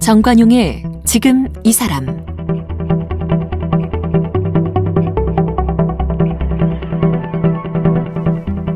정관용의 0.00 0.82
지금 1.04 1.46
이 1.62 1.72
사람. 1.72 2.04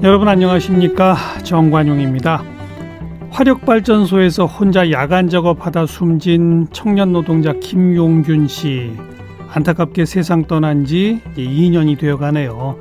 여러분 0.04 0.28
안녕하십니까? 0.28 1.16
정관용입니다. 1.42 2.42
화력발전소에서 3.30 4.46
혼자 4.46 4.92
야간 4.92 5.28
작업하다 5.28 5.86
숨진 5.86 6.68
청년 6.70 7.12
노동자 7.12 7.52
김용균 7.54 8.46
씨 8.46 8.92
안타깝게 9.54 10.04
세상 10.04 10.44
떠난 10.46 10.84
지 10.84 11.20
2년이 11.36 11.96
되어 11.96 12.16
가네요. 12.16 12.76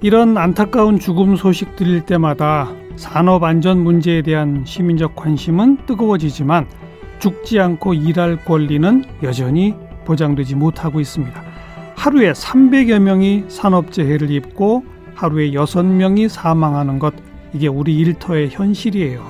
이런 0.00 0.38
안타까운 0.38 0.98
죽음 0.98 1.36
소식 1.36 1.76
들릴 1.76 2.00
때마다 2.06 2.72
산업 2.96 3.42
안전 3.44 3.84
문제에 3.84 4.22
대한 4.22 4.64
시민적 4.64 5.16
관심은 5.16 5.84
뜨거워지지만 5.86 6.66
죽지 7.18 7.60
않고 7.60 7.92
일할 7.92 8.42
권리는 8.42 9.04
여전히 9.22 9.74
보장되지 10.06 10.54
못하고 10.54 10.98
있습니다. 11.00 11.42
하루에 11.94 12.32
300여 12.32 13.00
명이 13.00 13.44
산업재해를 13.48 14.30
입고 14.30 14.84
하루에 15.14 15.50
6명이 15.50 16.28
사망하는 16.30 16.98
것 16.98 17.12
이게 17.52 17.68
우리 17.68 17.96
일터의 17.98 18.48
현실이에요. 18.50 19.22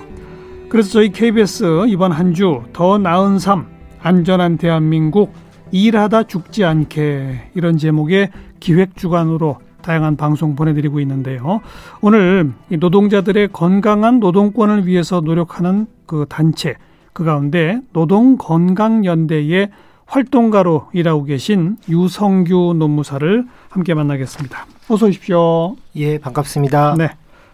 그래서 0.69 0.91
저희 0.93 1.11
KBS 1.11 1.87
이번 1.89 2.13
한 2.13 2.33
주 2.35 2.63
더 2.73 2.99
나은 2.99 3.41
삶 3.41 3.67
안전한 4.01 4.59
대한민국 4.59 5.33
일하다 5.79 6.23
죽지 6.29 6.65
않게 6.65 7.51
이런 7.55 7.79
제목의 7.79 8.31
기획 8.61 8.97
주간으로 8.97 9.59
다양한 9.83 10.17
방송 10.17 10.55
보내드리고 10.55 11.01
있는데요. 11.01 11.61
오늘 12.01 12.53
노동자들의 12.71 13.49
건강한 13.53 14.21
노동권을 14.21 14.87
위해서 14.87 15.21
노력하는 15.21 15.89
그 16.07 16.27
단체 16.29 16.77
그 17.13 17.25
가운데 17.25 17.81
노동건강연대의 17.93 19.71
활동가로 20.07 20.87
일하고 20.93 21.25
계신 21.25 21.77
유성규 21.89 22.77
노무사를 22.79 23.45
함께 23.69 23.95
만나겠습니다. 23.95 24.67
어서 24.89 25.07
오십시오. 25.07 25.75
예, 25.97 26.19
반갑습니다. 26.19 26.95
네. 26.97 27.09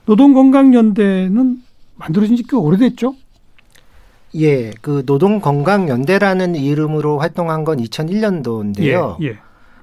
노동건강연대는 0.04 1.56
만들어진 1.96 2.36
지 2.36 2.42
꽤 2.42 2.56
오래됐죠? 2.56 3.14
예, 4.36 4.70
그 4.80 5.02
노동건강연대라는 5.06 6.54
이름으로 6.54 7.18
활동한 7.18 7.64
건 7.64 7.78
2001년도인데요. 7.78 9.16
예, 9.22 9.26
예. 9.26 9.38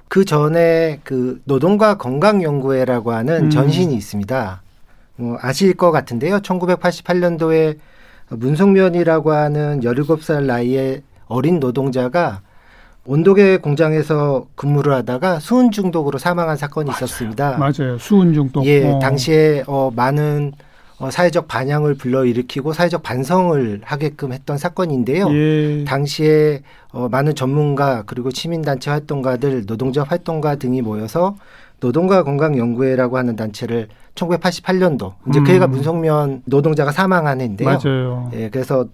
그 0.08 0.24
전에 0.24 1.00
그 1.04 1.40
노동과 1.44 1.98
건강연구회라고 1.98 3.12
하는 3.12 3.44
음. 3.44 3.50
전신이 3.50 3.94
있습니다. 3.94 4.62
뭐 5.16 5.38
아실 5.40 5.74
것 5.74 5.90
같은데요. 5.90 6.38
1988년도에 6.38 7.76
문성면이라고 8.30 9.32
하는 9.32 9.80
17살 9.80 10.44
나이의 10.44 11.02
어린 11.26 11.60
노동자가 11.60 12.40
온도계 13.04 13.58
공장에서 13.58 14.46
근무를 14.54 14.92
하다가 14.92 15.40
수은 15.40 15.70
중독으로 15.70 16.18
사망한 16.18 16.56
사건이 16.56 16.88
맞아요. 16.88 17.04
있었습니다. 17.04 17.56
맞아요. 17.58 17.98
수은 17.98 18.34
중독. 18.34 18.64
예, 18.66 18.86
어. 18.86 18.98
당시에 18.98 19.64
어, 19.66 19.90
많은 19.94 20.52
어, 20.98 21.10
사회적 21.10 21.46
반향을 21.46 21.94
불러일으키고 21.94 22.72
사회적 22.72 23.02
반성을 23.02 23.82
하게끔 23.84 24.32
했던 24.32 24.58
사건인데요. 24.58 25.28
예. 25.32 25.84
당시에 25.84 26.62
어, 26.92 27.08
많은 27.08 27.34
전문가 27.34 28.02
그리고 28.04 28.30
시민단체 28.30 28.90
활동가들, 28.90 29.66
노동자 29.66 30.02
활동가 30.02 30.56
등이 30.56 30.82
모여서 30.82 31.36
노동과 31.80 32.24
건강연구회라고 32.24 33.16
하는 33.16 33.36
단체를 33.36 33.88
1988년도 34.16 35.14
이제 35.28 35.38
음. 35.38 35.44
그 35.44 35.52
해가 35.52 35.68
문성면 35.68 36.42
노동자가 36.46 36.90
사망한 36.90 37.40
해인데요. 37.40 37.68
맞아요. 37.68 38.30
예, 38.34 38.48
그래서 38.50 38.86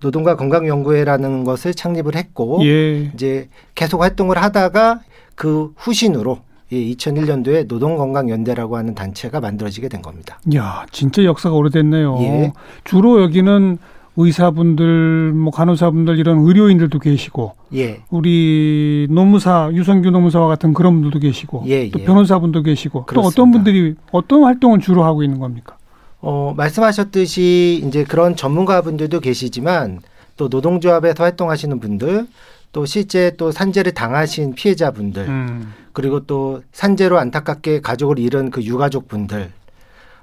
노동과 0.00 0.36
건강연구회라는 0.36 1.42
것을 1.42 1.74
창립을 1.74 2.14
했고 2.14 2.60
예. 2.64 3.10
이제 3.14 3.48
계속 3.74 4.00
활동을 4.00 4.40
하다가 4.40 5.00
그 5.34 5.72
후신으로 5.76 6.38
예, 6.72 6.76
2001년도에 6.76 7.66
노동건강연대라고 7.68 8.76
하는 8.76 8.94
단체가 8.94 9.40
만들어지게 9.40 9.88
된 9.88 10.00
겁니다. 10.00 10.40
야, 10.54 10.86
진짜 10.90 11.22
역사가 11.22 11.54
오래됐네요. 11.54 12.18
예. 12.20 12.52
주로 12.84 13.22
여기는 13.22 13.78
의사분들, 14.16 15.32
뭐 15.32 15.52
간호사분들 15.52 16.18
이런 16.18 16.38
의료인들도 16.40 16.98
계시고 16.98 17.52
예, 17.74 18.02
우리 18.10 19.06
노무사 19.10 19.70
유성규 19.72 20.10
노무사와 20.10 20.48
같은 20.48 20.74
그런 20.74 20.94
분들도 20.94 21.18
계시고 21.18 21.64
예, 21.66 21.90
또 21.90 22.00
예. 22.00 22.04
변호사분도 22.04 22.62
계시고 22.62 23.00
또 23.00 23.06
그렇습니다. 23.06 23.28
어떤 23.28 23.50
분들이 23.52 23.94
어떤 24.10 24.44
활동을 24.44 24.80
주로 24.80 25.04
하고 25.04 25.22
있는 25.22 25.38
겁니까? 25.38 25.76
어, 26.20 26.52
말씀하셨듯이 26.56 27.82
이제 27.86 28.04
그런 28.04 28.36
전문가분들도 28.36 29.20
계시지만 29.20 30.00
또 30.36 30.48
노동조합에서 30.48 31.24
활동하시는 31.24 31.80
분들 31.80 32.26
또 32.72 32.86
실제 32.86 33.34
또 33.36 33.50
산재를 33.50 33.92
당하신 33.92 34.54
피해자분들 34.54 35.28
음. 35.28 35.72
그리고 35.92 36.20
또 36.20 36.62
산재로 36.72 37.18
안타깝게 37.18 37.80
가족을 37.80 38.18
잃은 38.18 38.50
그 38.50 38.62
유가족 38.62 39.08
분들 39.08 39.50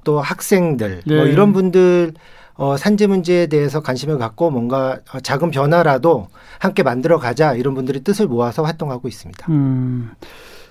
또 0.04 0.20
학생들 0.20 1.02
뭐 1.06 1.24
네. 1.24 1.32
이런 1.32 1.54
분들 1.54 2.14
어, 2.56 2.76
산재 2.76 3.08
문제에 3.08 3.48
대해서 3.48 3.80
관심을 3.82 4.18
갖고 4.18 4.52
뭔가 4.52 5.00
어, 5.14 5.20
작은 5.22 5.50
변화라도 5.52 6.28
함께 6.60 6.84
만들어 6.84 7.18
가자 7.18 7.54
이런 7.54 7.74
분들이 7.74 8.04
뜻을 8.04 8.28
모아서 8.28 8.64
활동하고 8.64 9.08
있습니다. 9.08 9.46
음. 9.50 10.12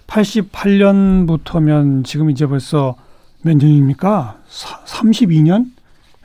88년부터면 0.06 2.04
지금 2.04 2.30
이제 2.30 2.46
벌써 2.46 2.94
몇 3.42 3.56
년입니까? 3.56 4.38
사, 4.48 4.80
32년? 4.84 5.70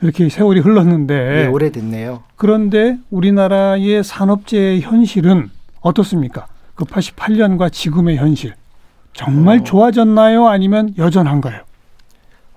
이렇게 0.02 0.28
세월이 0.28 0.60
흘렀는데 0.60 1.44
예, 1.44 1.46
오래됐네요. 1.46 2.24
그런데 2.36 2.98
우리나라의 3.10 4.04
산업재해 4.04 4.80
현실은 4.80 5.50
어떻습니까? 5.80 6.46
그 6.74 6.84
88년과 6.84 7.72
지금의 7.72 8.18
현실 8.18 8.54
정말 9.14 9.60
어. 9.60 9.64
좋아졌나요? 9.64 10.48
아니면 10.48 10.92
여전한가요? 10.98 11.62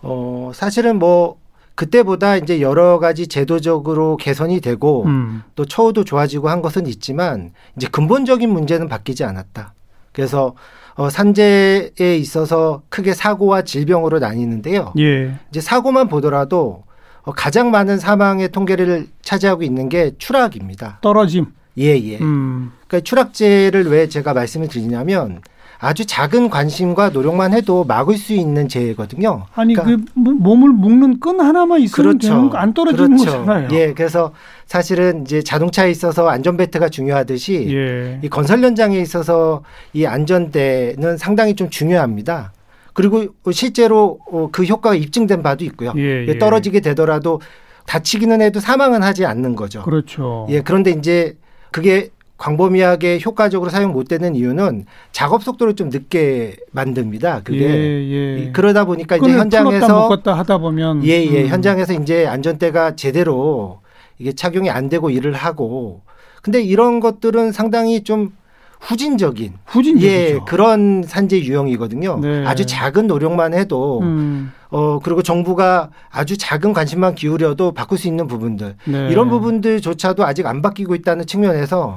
어, 0.01 0.51
사실은 0.53 0.99
뭐 0.99 1.37
그때보다 1.75 2.37
이제 2.37 2.59
여러 2.59 2.97
가지 2.97 3.27
제도적으로 3.27 4.17
개선이 4.17 4.61
되고 4.61 5.05
음. 5.05 5.43
또 5.55 5.63
처우도 5.63 6.03
좋아지고 6.03 6.49
한 6.49 6.61
것은 6.61 6.87
있지만 6.87 7.51
이제 7.75 7.87
근본적인 7.87 8.49
문제는 8.49 8.87
바뀌지 8.89 9.23
않았다. 9.23 9.73
그래서 10.11 10.55
어, 10.95 11.11
산재에 11.11 12.17
있어서 12.17 12.81
크게 12.89 13.13
사고와 13.13 13.61
질병으로 13.61 14.17
나뉘는데요. 14.17 14.93
예. 14.97 15.35
이제 15.51 15.61
사고만 15.61 16.07
보더라도 16.07 16.83
어, 17.21 17.31
가장 17.33 17.69
많은 17.69 17.99
사망의 17.99 18.49
통계를 18.49 19.07
차지하고 19.21 19.61
있는 19.61 19.89
게 19.89 20.13
추락입니다. 20.17 20.97
떨어짐. 21.01 21.45
예, 21.77 21.95
예. 21.95 22.17
음. 22.17 22.71
그러니까 22.87 23.03
추락재를 23.03 23.91
왜 23.91 24.09
제가 24.09 24.33
말씀을 24.33 24.67
드리냐면 24.67 25.41
아주 25.79 26.05
작은 26.05 26.49
관심과 26.49 27.09
노력만 27.09 27.53
해도 27.53 27.83
막을 27.83 28.17
수 28.17 28.33
있는 28.33 28.67
재해거든요. 28.67 29.45
아니 29.53 29.73
그러니까 29.75 30.03
그 30.13 30.19
모- 30.19 30.31
몸을 30.31 30.69
묶는 30.69 31.19
끈 31.19 31.39
하나만 31.39 31.81
있으면 31.81 32.17
되는 32.17 32.49
거안 32.49 32.73
떨어지는 32.73 33.17
그렇죠. 33.17 33.25
거잖아요. 33.39 33.69
예, 33.73 33.93
그래서 33.93 34.31
사실은 34.65 35.21
이제 35.21 35.41
자동차에 35.43 35.91
있어서 35.91 36.27
안전 36.29 36.57
벨트가 36.57 36.89
중요하듯이 36.89 37.67
예. 37.71 38.19
이 38.23 38.29
건설 38.29 38.61
현장에 38.63 38.99
있어서 38.99 39.61
이 39.93 40.05
안전대는 40.05 41.17
상당히 41.17 41.55
좀 41.55 41.69
중요합니다. 41.69 42.53
그리고 42.93 43.27
실제로 43.51 44.19
어, 44.31 44.49
그 44.51 44.63
효과가 44.63 44.95
입증된 44.95 45.43
바도 45.43 45.63
있고요. 45.65 45.93
예, 45.97 46.01
예, 46.01 46.25
예. 46.27 46.37
떨어지게 46.39 46.79
되더라도 46.79 47.39
다치기는 47.85 48.41
해도 48.41 48.59
사망은 48.59 49.03
하지 49.03 49.25
않는 49.25 49.55
거죠. 49.55 49.83
그렇죠. 49.83 50.47
예, 50.49 50.61
그런데 50.61 50.91
이제 50.91 51.37
그게 51.71 52.09
광범위하게 52.37 53.19
효과적으로 53.25 53.69
사용 53.69 53.93
못 53.93 54.07
되는 54.07 54.35
이유는 54.35 54.85
작업 55.11 55.43
속도를 55.43 55.75
좀 55.75 55.89
늦게 55.89 56.55
만듭니다. 56.71 57.41
그게 57.43 57.65
예, 57.65 58.45
예. 58.45 58.51
그러다 58.51 58.85
보니까 58.85 59.17
이제 59.17 59.31
현장에서 59.31 60.01
묶었다 60.01 60.37
하다 60.37 60.59
보면 60.59 61.03
예, 61.05 61.25
예. 61.25 61.43
음. 61.43 61.47
현장에서 61.47 61.93
이제 61.93 62.27
안전대가 62.27 62.95
제대로 62.95 63.79
이게 64.19 64.33
착용이 64.33 64.69
안 64.69 64.89
되고 64.89 65.09
일을 65.09 65.33
하고. 65.33 66.01
근데 66.41 66.61
이런 66.61 66.99
것들은 66.99 67.51
상당히 67.51 68.03
좀 68.03 68.31
후진적인 68.79 69.53
후진적이죠. 69.65 70.07
예, 70.07 70.39
그런 70.47 71.03
산재 71.03 71.39
유형이거든요. 71.39 72.19
네. 72.21 72.45
아주 72.45 72.65
작은 72.65 73.07
노력만 73.07 73.53
해도 73.55 73.99
음. 74.01 74.51
어 74.69 74.99
그리고 74.99 75.23
정부가 75.23 75.89
아주 76.11 76.37
작은 76.37 76.73
관심만 76.73 77.15
기울여도 77.15 77.71
바꿀 77.71 77.97
수 77.97 78.07
있는 78.07 78.27
부분들 78.27 78.75
네. 78.85 79.07
이런 79.09 79.29
부분들조차도 79.29 80.25
아직 80.25 80.45
안 80.45 80.61
바뀌고 80.61 80.93
있다는 80.93 81.25
측면에서 81.25 81.95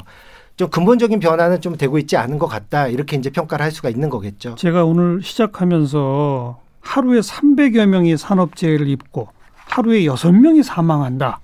좀 0.61 0.69
근본적인 0.69 1.21
변화는 1.21 1.63
좀 1.63 1.79
되고 1.79 1.97
있지 1.97 2.19
않은 2.19 2.39
것 2.39 2.47
같다 2.47 2.87
이렇게 2.87 3.17
이제 3.17 3.31
평가를 3.31 3.65
할 3.65 3.73
수가 3.73 3.89
있는 3.89 4.11
거겠죠. 4.11 4.57
제가 4.57 4.85
오늘 4.85 5.23
시작하면서 5.23 6.61
하루에 6.83 7.21
300여 7.21 7.87
명이 7.87 8.19
산업재해를 8.19 8.87
입고 8.89 9.29
하루에 9.55 10.01
6명이 10.01 10.63
사망한다. 10.63 11.41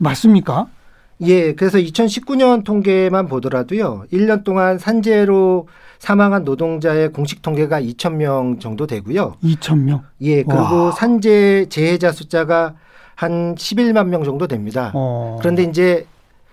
맞습니까? 0.00 0.66
예, 1.22 1.54
그래서 1.54 1.78
2019년 1.78 2.62
통계만 2.62 3.26
보더라도요. 3.26 4.04
1년 4.12 4.44
동안 4.44 4.78
산재로 4.78 5.68
사망한 5.98 6.44
노동자의 6.44 7.12
공식 7.12 7.40
통계가 7.40 7.80
2,000명 7.80 8.60
정도 8.60 8.86
되고요. 8.86 9.36
2,000명? 9.42 10.02
예, 10.20 10.42
그리고 10.42 10.84
와. 10.84 10.90
산재 10.90 11.68
재해자 11.70 12.12
숫자가 12.12 12.74
한 13.14 13.54
11만 13.54 14.08
명 14.08 14.24
정도 14.24 14.46
됩니다. 14.46 14.92
어. 14.94 15.38
그런데 15.40 15.62
이제 15.62 16.06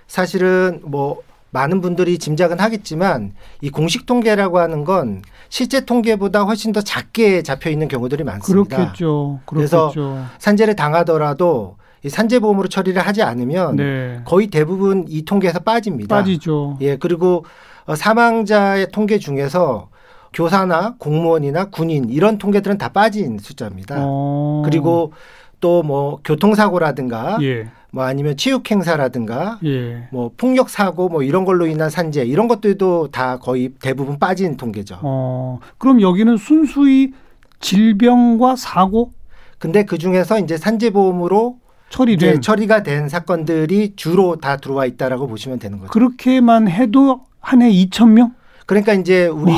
사실은 0.07 0.79
뭐 0.85 1.21
많은 1.53 1.81
분들이 1.81 2.17
짐작은 2.17 2.59
하겠지만 2.59 3.33
이 3.61 3.69
공식 3.69 4.05
통계라고 4.05 4.59
하는 4.59 4.83
건 4.83 5.21
실제 5.49 5.85
통계보다 5.85 6.43
훨씬 6.43 6.73
더 6.73 6.81
작게 6.81 7.43
잡혀 7.43 7.69
있는 7.69 7.87
경우들이 7.87 8.23
많습니다. 8.23 8.75
그렇겠죠. 8.75 9.39
그래서 9.45 9.91
그렇겠죠. 9.91 10.25
산재를 10.39 10.75
당하더라도 10.75 11.77
이 12.03 12.09
산재보험으로 12.09 12.67
처리를 12.67 13.01
하지 13.01 13.21
않으면 13.21 13.77
네. 13.77 14.21
거의 14.25 14.47
대부분 14.47 15.05
이 15.07 15.23
통계에서 15.23 15.59
빠집니다. 15.59 16.17
빠지죠. 16.17 16.77
예, 16.81 16.97
그리고 16.97 17.45
어, 17.85 17.95
사망자의 17.95 18.91
통계 18.91 19.19
중에서 19.19 19.89
교사나 20.33 20.95
공무원이나 20.97 21.65
군인 21.65 22.09
이런 22.09 22.39
통계들은 22.39 22.79
다 22.79 22.89
빠진 22.89 23.37
숫자입니다. 23.37 23.97
어. 23.99 24.63
그리고 24.65 25.13
또 25.63 25.81
뭐 25.83 26.19
교통사고라든가 26.25 27.37
예. 27.41 27.67
뭐 27.91 28.03
아니면 28.03 28.35
체육행사라든가 28.35 29.59
예. 29.63 30.07
뭐 30.11 30.31
폭력 30.35 30.69
사고 30.69 31.07
뭐 31.07 31.23
이런 31.23 31.45
걸로 31.45 31.65
인한 31.67 31.89
산재 31.89 32.25
이런 32.25 32.49
것들도 32.49 33.09
다 33.11 33.39
거의 33.39 33.69
대부분 33.81 34.19
빠진 34.19 34.57
통계죠. 34.57 34.99
어. 35.01 35.59
그럼 35.77 36.01
여기는 36.01 36.35
순수히 36.37 37.13
질병과 37.61 38.57
사고 38.57 39.11
근데 39.57 39.85
그 39.85 39.97
중에서 39.97 40.39
이제 40.39 40.57
산재보험으로 40.57 41.57
처리된 41.89 42.41
처리가 42.41 42.83
된 42.83 43.07
사건들이 43.07 43.93
주로 43.95 44.35
다 44.35 44.57
들어와 44.57 44.85
있다라고 44.85 45.27
보시면 45.27 45.59
되는 45.59 45.77
거죠. 45.79 45.91
그렇게만 45.91 46.67
해도 46.67 47.21
한 47.39 47.61
해 47.61 47.69
2,000명? 47.71 48.33
그러니까 48.65 48.93
이제 48.93 49.27
우리 49.27 49.53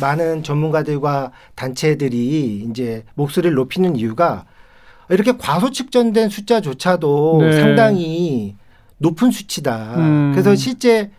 많은 0.00 0.42
전문가들과 0.42 1.30
단체들이 1.54 2.66
이제 2.70 3.04
목소리를 3.14 3.54
높이는 3.54 3.96
이유가 3.96 4.44
이렇게 5.10 5.32
과소 5.36 5.70
측정된 5.70 6.28
숫자조차도 6.28 7.38
네. 7.40 7.52
상당히 7.52 8.56
높은 8.98 9.30
수치다. 9.30 9.94
음. 9.96 10.32
그래서 10.32 10.54
실제 10.54 11.10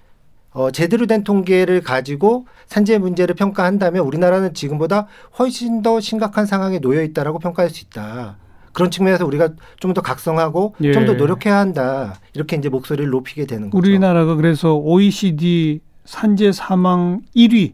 어, 0.51 0.71
제대로 0.71 1.05
된 1.05 1.23
통계를 1.23 1.81
가지고 1.81 2.45
산재 2.67 2.97
문제를 2.97 3.35
평가한다면 3.35 4.03
우리나라는 4.03 4.53
지금보다 4.53 5.07
훨씬 5.37 5.81
더 5.81 5.99
심각한 5.99 6.45
상황에 6.45 6.79
놓여 6.79 7.01
있다라고 7.03 7.39
평가할 7.39 7.69
수 7.69 7.83
있다. 7.85 8.37
그런 8.73 8.91
측면에서 8.91 9.25
우리가 9.25 9.49
좀 9.79 9.93
더 9.93 10.01
각성하고 10.01 10.75
예. 10.81 10.91
좀더 10.91 11.13
노력해야 11.13 11.57
한다. 11.57 12.19
이렇게 12.33 12.55
이제 12.55 12.69
목소리를 12.69 13.09
높이게 13.09 13.45
되는 13.45 13.69
거죠. 13.69 13.77
우리나라가 13.77 14.35
그래서 14.35 14.75
OECD 14.75 15.79
산재 16.05 16.51
사망 16.51 17.21
1위. 17.35 17.73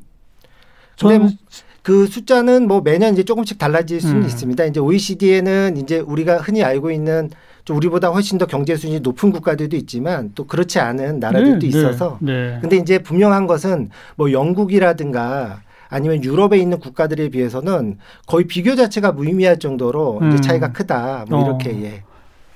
근데 1.00 1.18
저는 1.18 1.38
그 1.86 2.08
숫자는 2.08 2.68
뭐 2.68 2.82
매년 2.82 3.14
이제 3.14 3.22
조금씩 3.22 3.60
달라질 3.60 4.02
수는 4.02 4.24
음. 4.24 4.26
있습니다. 4.26 4.66
이제 4.66 4.80
OECD에는 4.80 5.78
이제 5.78 6.00
우리가 6.00 6.38
흔히 6.38 6.64
알고 6.64 6.90
있는 6.90 7.30
좀 7.64 7.78
우리보다 7.78 8.08
훨씬 8.10 8.40
더 8.40 8.48
경제 8.48 8.76
수준이 8.76 9.02
높은 9.02 9.32
국가들도 9.32 9.78
있지만 9.78 10.32
또 10.34 10.48
그렇지 10.48 10.80
않은 10.80 11.20
나라들도 11.20 11.60
네, 11.60 11.68
있어서 11.68 12.18
네. 12.22 12.32
네. 12.54 12.58
근데 12.60 12.78
이제 12.78 12.98
분명한 12.98 13.46
것은 13.46 13.92
뭐 14.16 14.32
영국이라든가 14.32 15.62
아니면 15.88 16.24
유럽에 16.24 16.58
있는 16.58 16.80
국가들에 16.80 17.30
비해서는 17.30 18.00
거의 18.26 18.48
비교 18.48 18.76
자체가 18.76 19.12
무의미할 19.12 19.60
정도로 19.60 20.22
음. 20.24 20.32
이제 20.32 20.42
차이가 20.42 20.72
크다. 20.72 21.26
뭐 21.30 21.40
어. 21.44 21.46
이렇게 21.46 21.70
예. 21.84 22.04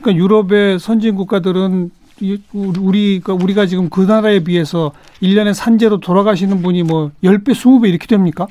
그러니까 0.02 0.24
유럽의 0.24 0.80
선진 0.80 1.14
국가들은 1.16 1.92
이- 2.22 2.42
우리- 2.52 2.80
우리 2.80 3.22
가 3.24 3.36
우리가 3.36 3.68
지금 3.68 3.92
그 3.92 4.02
나라에 4.02 4.40
비해서 4.44 4.92
1년에 5.22 5.54
산재로 5.54 6.00
돌아가시는 6.00 6.64
분이 6.64 6.82
뭐 6.82 7.12
10배, 7.24 7.50
20배 7.54 7.90
이렇게 7.90 8.08
됩니까? 8.08 8.48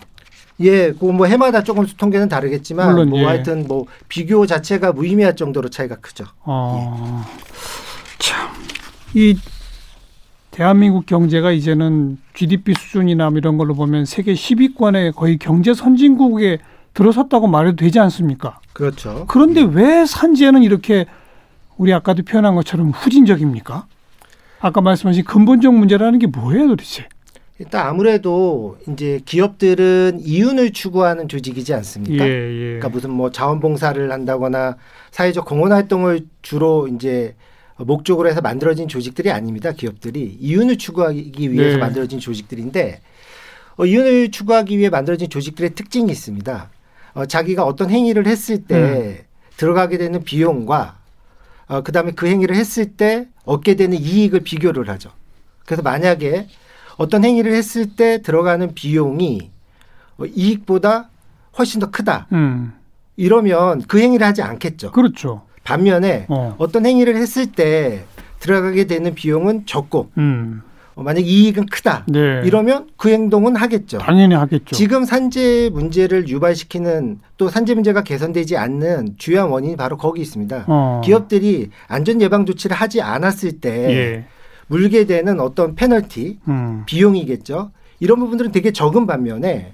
예, 0.61 0.93
그 0.93 1.07
뭐 1.13 1.27
해마다 1.27 1.63
조금 1.63 1.87
통계는 1.87 2.29
다르겠지만 2.29 2.91
물론, 2.91 3.11
뭐 3.11 3.21
예. 3.21 3.25
하여튼 3.25 3.67
뭐 3.69 3.87
비교 4.09 4.47
자체가 4.47 4.93
무의미할 4.93 5.37
정도로 5.37 5.69
차이가 5.69 5.97
크죠. 5.97 6.25
어. 6.45 7.25
참. 8.19 8.49
이 9.15 9.37
대한민국 10.51 11.07
경제가 11.07 11.53
이제는 11.53 12.19
GDP 12.35 12.75
수준이나 12.75 13.31
뭐 13.31 13.39
이런 13.39 13.57
걸로 13.57 13.75
보면 13.75 14.05
세계 14.05 14.35
10위권에 14.35 15.15
거의 15.15 15.39
경제 15.39 15.73
선진국에 15.73 16.59
들어섰다고 16.95 17.47
말해도 17.47 17.77
되지 17.77 18.01
않습니까? 18.01 18.59
그렇죠. 18.73 19.25
그런데 19.29 19.63
왜 19.63 20.05
산재는 20.05 20.65
이렇게 20.65 21.07
우리 21.77 21.93
아까도 21.95 22.25
표현한 22.25 22.57
것처럼 22.57 22.91
후진적입니까? 22.91 23.87
아까 24.61 24.81
말씀하신 24.81 25.23
근본적 25.25 25.73
문제라는 25.75 26.19
게 26.19 26.27
뭐예요, 26.27 26.67
도대체? 26.67 27.07
일단 27.59 27.87
아무래도 27.87 28.79
이제 28.89 29.21
기업들은 29.25 30.21
이윤을 30.23 30.73
추구하는 30.73 31.29
조직이지 31.29 31.75
않습니까? 31.75 32.25
예. 32.25 32.31
그러니까 32.31 32.89
무슨 32.89 33.11
뭐 33.11 33.33
자원봉사를 33.33 34.13
한다거나 34.13 34.77
사회적 35.11 35.45
공헌 35.45 35.73
활동을 35.73 36.27
주로 36.41 36.87
이제 36.87 37.35
목적으로 37.77 38.29
해서 38.29 38.41
만들어진 38.41 38.87
조직들이 38.87 39.31
아닙니다. 39.31 39.73
기업들이 39.73 40.37
이윤을 40.41 40.79
추구하기 40.79 41.53
위해서 41.53 41.77
네. 41.77 41.79
만들어진 41.79 42.21
조직들인데 42.21 43.01
어, 43.77 43.87
이윤을 43.87 44.31
추구하기 44.31 44.79
위해 44.79 44.89
만들어진 44.89 45.29
조직들의 45.29 45.75
특징이 45.75 46.11
있습니다. 46.11 46.71
어, 47.15 47.27
자기가 47.27 47.65
어떤 47.65 47.91
행위를 47.91 48.27
했을 48.27 48.65
때 48.65 49.25
들어가게 49.57 49.99
되는 49.99 50.23
비용과 50.23 50.99
어, 51.67 51.81
그다음에 51.83 52.13
그 52.13 52.29
행위를 52.29 52.55
했을 52.55 52.97
때 52.97 53.27
얻게 53.45 53.75
되는 53.75 53.99
이익을 53.99 54.41
비교를 54.41 54.89
하죠. 54.91 55.11
그래서 55.65 55.83
만약에 55.83 56.47
어떤 56.99 57.25
행위를 57.25 57.55
했을 57.55 57.97
때 57.97 58.21
들어가는 58.21 58.75
비용이 58.75 59.51
어, 60.19 60.25
이익보다 60.27 61.09
훨씬 61.59 61.81
더 61.81 61.91
크다. 61.91 62.27
음. 62.33 62.73
이러면 63.17 63.83
그 63.89 63.99
행위를 64.01 64.27
하지 64.27 64.43
않겠죠. 64.43 64.93
그렇죠. 64.93 65.43
반면에 65.65 66.27
어. 66.29 66.55
어떤 66.59 66.85
행위를 66.87 67.17
했을 67.17 67.47
때 67.47 68.05
들어가게 68.41 68.85
되는 68.85 69.15
비용은 69.15 69.65
적고 69.67 70.11
음. 70.19 70.63
어, 70.95 71.03
만약 71.05 71.25
이익은 71.25 71.67
크다. 71.67 72.05
네. 72.09 72.43
이러면 72.45 72.89
그 72.97 73.11
행동은 73.11 73.55
하겠죠. 73.55 73.99
당연히 73.99 74.35
하겠죠. 74.35 74.75
지금 74.75 75.05
산재 75.05 75.71
문제를 75.73 76.29
유발시키는 76.29 77.21
또 77.37 77.49
산재 77.49 77.75
문제가 77.75 78.03
개선되지 78.03 78.57
않는 78.57 79.15
주요한 79.19 79.51
원인이 79.51 79.77
바로 79.77 79.97
거기 79.97 80.21
있습니다. 80.21 80.65
어. 80.67 81.01
기업들이 81.05 81.71
안전 81.87 82.21
예방 82.21 82.45
조치를 82.47 82.75
하지 82.75 83.01
않았을 83.01 83.61
때 83.61 83.71
예. 83.91 84.25
물게 84.69 85.05
되는 85.07 85.41
어떤 85.41 85.75
페널티, 85.75 86.39
음. 86.49 86.85
비용이겠죠. 86.87 87.71
이런 88.01 88.21
부분들은 88.21 88.53
되게 88.53 88.71
적은 88.71 89.07
반면에 89.07 89.73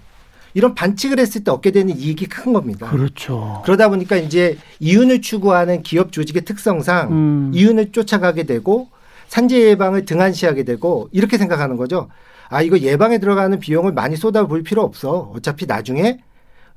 이런 0.55 0.75
반칙을 0.75 1.19
했을 1.19 1.45
때 1.45 1.51
얻게 1.51 1.73
되는 1.73 1.97
이익이 1.97 2.27
큰 2.27 2.53
겁니다. 2.53 2.89
그렇죠. 2.89 3.61
그러다 3.65 3.89
보니까 3.89 4.17
이제 4.17 4.57
이윤을 4.79 5.21
추구하는 5.21 5.83
기업 5.83 6.13
조직의 6.13 6.45
특성상 6.45 7.13
음. 7.13 7.51
이윤을 7.53 7.93
쫓아가게 7.93 8.45
되고 8.45 8.89
산재 9.29 9.61
예방을 9.61 10.05
등한시하게 10.05 10.63
되고 10.63 11.09
이렇게 11.11 11.39
생각하는 11.39 11.77
거죠. 11.77 12.09
아 12.49 12.63
이거 12.63 12.79
예방에 12.79 13.19
들어가는 13.19 13.59
비용을 13.59 13.93
많이 13.93 14.17
쏟아볼 14.17 14.63
필요 14.63 14.83
없어. 14.83 15.33
어차피 15.35 15.67
나중에 15.67 16.21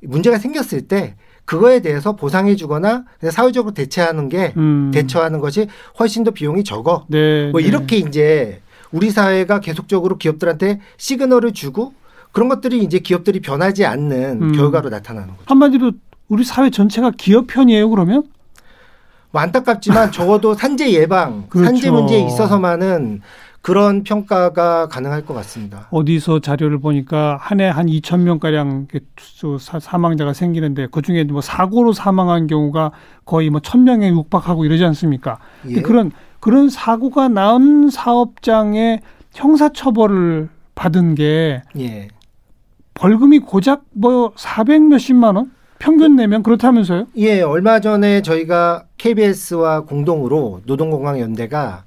문제가 0.02 0.38
생겼을 0.38 0.88
때 0.88 1.16
그거에 1.46 1.80
대해서 1.80 2.16
보상해 2.16 2.56
주거나 2.56 3.06
사회적으로 3.32 3.74
대체하는 3.74 4.28
게 4.30 4.54
음. 4.58 4.92
대처하는 4.94 5.40
것이 5.40 5.68
훨씬 5.98 6.24
더 6.24 6.32
비용이 6.32 6.64
적어. 6.64 7.06
네. 7.08 7.50
뭐 7.52 7.62
네. 7.62 7.68
이렇게 7.68 7.98
이제 7.98 8.62
우리 8.92 9.10
사회가 9.10 9.60
계속적으로 9.62 10.18
기업들한테 10.18 10.80
시그널을 10.98 11.54
주고 11.54 11.94
그런 12.32 12.50
것들이 12.50 12.84
이제 12.84 13.00
기업들이 13.00 13.40
변하지 13.40 13.86
않는 13.86 14.42
음. 14.42 14.52
결과로 14.54 14.90
나타나는 14.90 15.30
거죠. 15.30 15.44
한마디로 15.46 15.92
우리 16.28 16.44
사회 16.44 16.70
전체가 16.70 17.12
기업 17.18 17.48
편이에요, 17.48 17.90
그러면? 17.90 18.24
뭐 19.32 19.42
안타깝지만 19.42 20.12
적어도 20.12 20.54
산재 20.54 20.92
예방, 20.92 21.48
그렇죠. 21.50 21.66
산재 21.66 21.92
문제에 21.92 22.26
있어서만은 22.26 23.22
그런 23.68 24.04
평가가 24.04 24.88
가능할 24.88 25.26
것 25.26 25.34
같습니다. 25.34 25.90
어디서 25.92 26.40
자료를 26.40 26.80
보니까 26.80 27.38
한 27.42 27.60
해 27.60 27.68
한 27.70 27.88
2천 27.88 28.22
명 28.22 28.40
가량 28.40 28.88
사망자가 29.82 30.32
생기는데 30.32 30.88
그 30.90 31.02
중에 31.02 31.26
뭐 31.26 31.42
사고로 31.42 31.92
사망한 31.92 32.48
경우가 32.48 32.92
거의 33.26 33.50
뭐천 33.50 33.84
명에 33.84 34.08
육박하고 34.10 34.64
이러지 34.64 34.86
않습니까? 34.86 35.40
예. 35.68 35.82
그런 35.82 36.12
그런 36.40 36.70
사고가 36.70 37.28
난 37.28 37.90
사업장의 37.90 39.02
형사 39.34 39.68
처벌을 39.68 40.48
받은 40.76 41.16
게 41.16 41.62
예. 41.78 42.08
벌금이 42.94 43.40
고작 43.40 43.84
뭐 43.92 44.32
400 44.38 44.82
몇십만 44.84 45.36
원 45.36 45.52
평균 45.78 46.16
내면 46.16 46.42
그렇다면서요? 46.42 47.08
예, 47.18 47.42
얼마 47.42 47.82
전에 47.82 48.22
저희가 48.22 48.86
KBS와 48.98 49.82
공동으로 49.82 50.62
노동공학연대가 50.66 51.84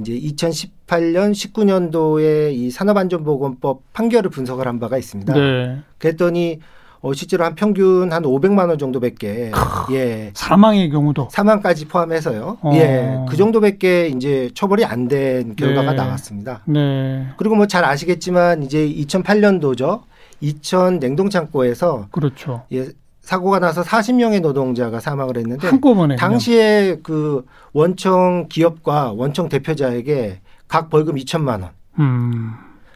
이제 0.00 0.12
2018년 0.12 1.32
19년도에 1.32 2.52
이 2.52 2.70
산업안전보건법 2.70 3.92
판결을 3.92 4.30
분석을 4.30 4.66
한 4.66 4.78
바가 4.80 4.98
있습니다. 4.98 5.32
네. 5.34 5.78
그랬더니 5.98 6.60
어, 7.00 7.12
실제로 7.12 7.44
한 7.44 7.54
평균 7.54 8.12
한 8.12 8.22
500만 8.22 8.68
원 8.70 8.78
정도밖에 8.78 9.52
예 9.92 10.30
사망의 10.34 10.88
경우도 10.90 11.28
사망까지 11.30 11.86
포함해서요. 11.86 12.58
어. 12.62 12.70
예, 12.74 13.18
그 13.28 13.36
정도밖에 13.36 14.08
이제 14.08 14.50
처벌이 14.54 14.84
안 14.86 15.06
된 15.08 15.54
결과가 15.54 15.90
네. 15.90 15.96
나왔습니다. 15.98 16.62
네 16.66 17.26
그리고 17.36 17.56
뭐 17.56 17.66
잘 17.66 17.84
아시겠지만 17.84 18.62
이제 18.62 18.88
2008년도죠. 18.88 20.00
이천 20.40 20.98
냉동 20.98 21.28
창고에서 21.28 22.08
그렇죠. 22.10 22.62
예, 22.72 22.86
사고가 23.24 23.58
나서 23.58 23.82
40명의 23.82 24.40
노동자가 24.42 25.00
사망을 25.00 25.38
했는데 25.38 25.66
한꺼번에 25.66 26.16
그냥. 26.16 26.18
당시에 26.18 26.98
그 27.02 27.46
원청 27.72 28.48
기업과 28.50 29.12
원청 29.12 29.48
대표자에게 29.48 30.40
각 30.68 30.90
벌금 30.90 31.14
2천만 31.14 31.62
원. 31.62 31.70
음, 32.00 32.52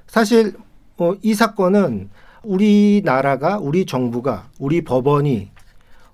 사실 0.07 0.53
어, 0.99 1.15
이 1.23 1.33
사건은 1.33 2.11
우리나라가 2.43 3.57
우리 3.59 3.87
정부가 3.87 4.49
우리 4.59 4.85
법원이 4.85 5.49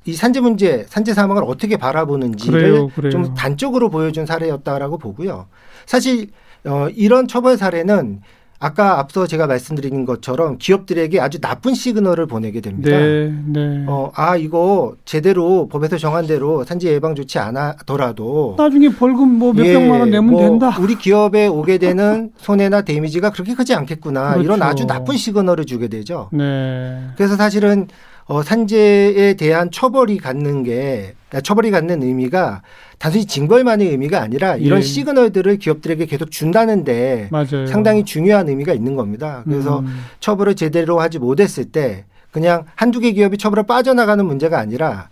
이 0.06 0.12
산재 0.12 0.40
문제, 0.40 0.85
산재 0.88 1.12
사망을 1.12 1.42
어떻게 1.44 1.76
바라보는지를 1.76 2.61
그래요, 2.61 2.88
그래요. 2.94 3.11
좀 3.11 3.35
단적으로 3.35 3.90
보여준 3.90 4.26
사례였다라고 4.26 4.99
보고요. 4.99 5.47
사실 5.87 6.28
어, 6.64 6.87
이런 6.94 7.26
처벌 7.26 7.56
사례는 7.56 8.21
아까 8.61 8.99
앞서 8.99 9.26
제가 9.26 9.46
말씀드린 9.46 10.04
것처럼 10.04 10.58
기업들에게 10.58 11.20
아주 11.20 11.40
나쁜 11.40 11.75
시그널을 11.75 12.26
보내게 12.26 12.61
됩니다. 12.61 12.90
네, 12.90 13.34
네. 13.46 13.84
어, 13.88 14.11
아, 14.14 14.37
이거 14.37 14.94
제대로 15.04 15.68
법에서 15.68 15.99
정한 15.99 16.26
대로 16.26 16.64
산재 16.64 16.88
예방 16.92 17.14
조치 17.14 17.38
안 17.38 17.56
하더라도 17.56 18.54
나중에 18.56 18.88
벌금 18.88 19.28
뭐 19.38 19.52
몇백만 19.52 20.00
원 20.00 20.08
예, 20.08 20.12
내면 20.12 20.30
뭐 20.30 20.40
된다. 20.40 20.76
우리 20.80 20.94
기업에 20.96 21.46
오게 21.46 21.78
되는 21.78 22.30
손해나 22.38 22.82
데미지가 22.82 23.30
그렇게 23.30 23.54
크지 23.54 23.75
않겠구나. 23.75 24.30
그렇죠. 24.34 24.42
이런 24.42 24.62
아주 24.62 24.87
나쁜 24.87 25.16
시그널을 25.16 25.66
주게 25.66 25.88
되죠. 25.88 26.28
네, 26.32 27.00
그래서 27.16 27.37
사실은 27.37 27.88
어, 28.26 28.43
산재에 28.43 29.35
대한 29.35 29.71
처벌이 29.71 30.19
갖는 30.19 30.62
게 30.62 31.14
처벌이 31.43 31.71
갖는 31.71 32.02
의미가 32.02 32.62
단순히 32.99 33.26
징벌만의 33.26 33.88
의미가 33.88 34.21
아니라 34.21 34.57
이런 34.57 34.78
예. 34.78 34.83
시그널들을 34.83 35.59
기업들에게 35.59 36.07
계속 36.07 36.31
준다는데 36.31 37.28
맞아요. 37.31 37.66
상당히 37.66 38.04
중요한 38.04 38.49
의미가 38.49 38.73
있는 38.73 38.95
겁니다. 38.97 39.43
그래서 39.45 39.81
음, 39.81 40.04
처벌을 40.21 40.54
제대로 40.54 41.00
하지 41.00 41.19
못했을 41.19 41.66
때 41.66 42.07
그냥 42.31 42.64
한두 42.76 43.00
개 43.00 43.12
기업이 43.12 43.37
처벌을 43.37 43.64
빠져나가는 43.64 44.25
문제가 44.25 44.59
아니라 44.59 45.11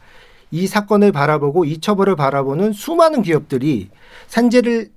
이 0.50 0.66
사건을 0.66 1.12
바라보고 1.12 1.64
이 1.64 1.78
처벌을 1.78 2.16
바라보는 2.16 2.72
수많은 2.72 3.22
기업들이 3.22 3.90
산재를 4.28 4.88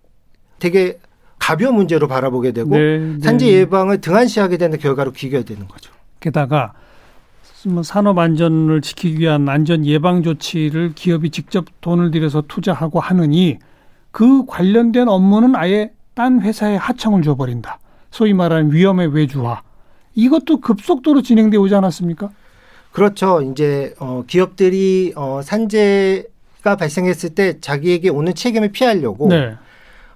되게 0.59 0.99
가벼운 1.37 1.75
문제로 1.75 2.07
바라보게 2.07 2.51
되고 2.51 2.69
네, 2.69 2.97
네. 2.97 3.19
산재 3.21 3.47
예방을 3.47 3.99
등한시하게 3.99 4.57
되는 4.57 4.77
결과로 4.79 5.11
귀결되는 5.11 5.67
거죠. 5.67 5.91
게다가 6.19 6.73
뭐 6.73 6.84
산업 7.83 8.19
안전을 8.19 8.81
지키기 8.81 9.19
위한 9.19 9.49
안전 9.49 9.85
예방 9.85 10.23
조치를 10.23 10.93
기업이 10.93 11.31
직접 11.31 11.65
돈을 11.81 12.11
들여서 12.11 12.43
투자하고 12.47 12.99
하느니 12.99 13.57
그 14.11 14.45
관련된 14.45 15.07
업무는 15.07 15.55
아예 15.55 15.91
딴 16.13 16.41
회사에 16.41 16.75
하청을 16.75 17.21
줘버린다. 17.23 17.79
소위 18.11 18.33
말하는 18.33 18.71
위험의 18.71 19.13
외주화. 19.13 19.61
이것도 20.13 20.61
급속도로 20.61 21.21
진행되어 21.21 21.59
오지 21.59 21.75
않았습니까? 21.75 22.29
그렇죠. 22.93 23.41
이제 23.41 23.93
어, 23.99 24.23
기업들이 24.25 25.11
어, 25.17 25.41
산재가 25.43 26.77
발생했을 26.77 27.31
때 27.31 27.59
자기에게 27.59 28.09
오는 28.09 28.33
책임을 28.33 28.71
피하려고 28.71 29.27
네. 29.27 29.55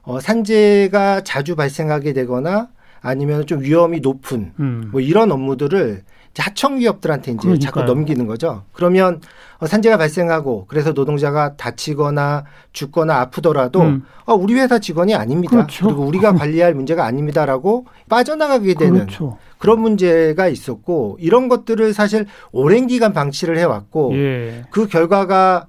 어, 0.04 0.22
산재가 0.22 1.26
자주 1.26 1.58
발생하게 1.58 2.14
되거나 2.14 2.70
아니면 3.02 3.46
좀 3.46 3.62
위험이 3.62 4.00
높은 4.00 4.54
음. 4.60 4.90
뭐 4.92 5.02
이런 5.02 5.32
업무들을 5.32 6.04
하청 6.38 6.80
기업들한테 6.80 7.32
이제 7.32 7.40
그러니까요. 7.42 7.60
자꾸 7.60 7.84
넘기는 7.84 8.26
거죠. 8.28 8.64
그러면 8.72 9.22
어, 9.60 9.68
산재가 9.68 9.98
발생하고 9.98 10.66
그래서 10.68 10.94
노동자가 10.94 11.56
다치거나 11.56 12.46
죽거나 12.72 13.20
아프더라도 13.20 13.82
음. 13.82 14.04
어, 14.26 14.34
우리 14.34 14.54
회사 14.56 14.80
직원이 14.80 15.14
아닙니다. 15.16 15.52
그렇죠. 15.52 15.90
리고 15.90 16.04
우리가 16.04 16.34
관리할 16.36 16.74
문제가 16.74 17.06
아닙니다라고 17.06 17.86
빠져나가게 18.08 18.76
되는 18.76 19.06
그렇죠. 19.06 19.38
그런 19.58 19.82
문제가 19.82 20.48
있었고 20.48 21.18
이런 21.20 21.50
것들을 21.50 21.94
사실 21.94 22.26
오랜 22.52 22.88
기간 22.88 23.12
방치를 23.12 23.58
해왔고 23.58 24.12
예. 24.16 24.64
그 24.72 24.88
결과가 24.88 25.68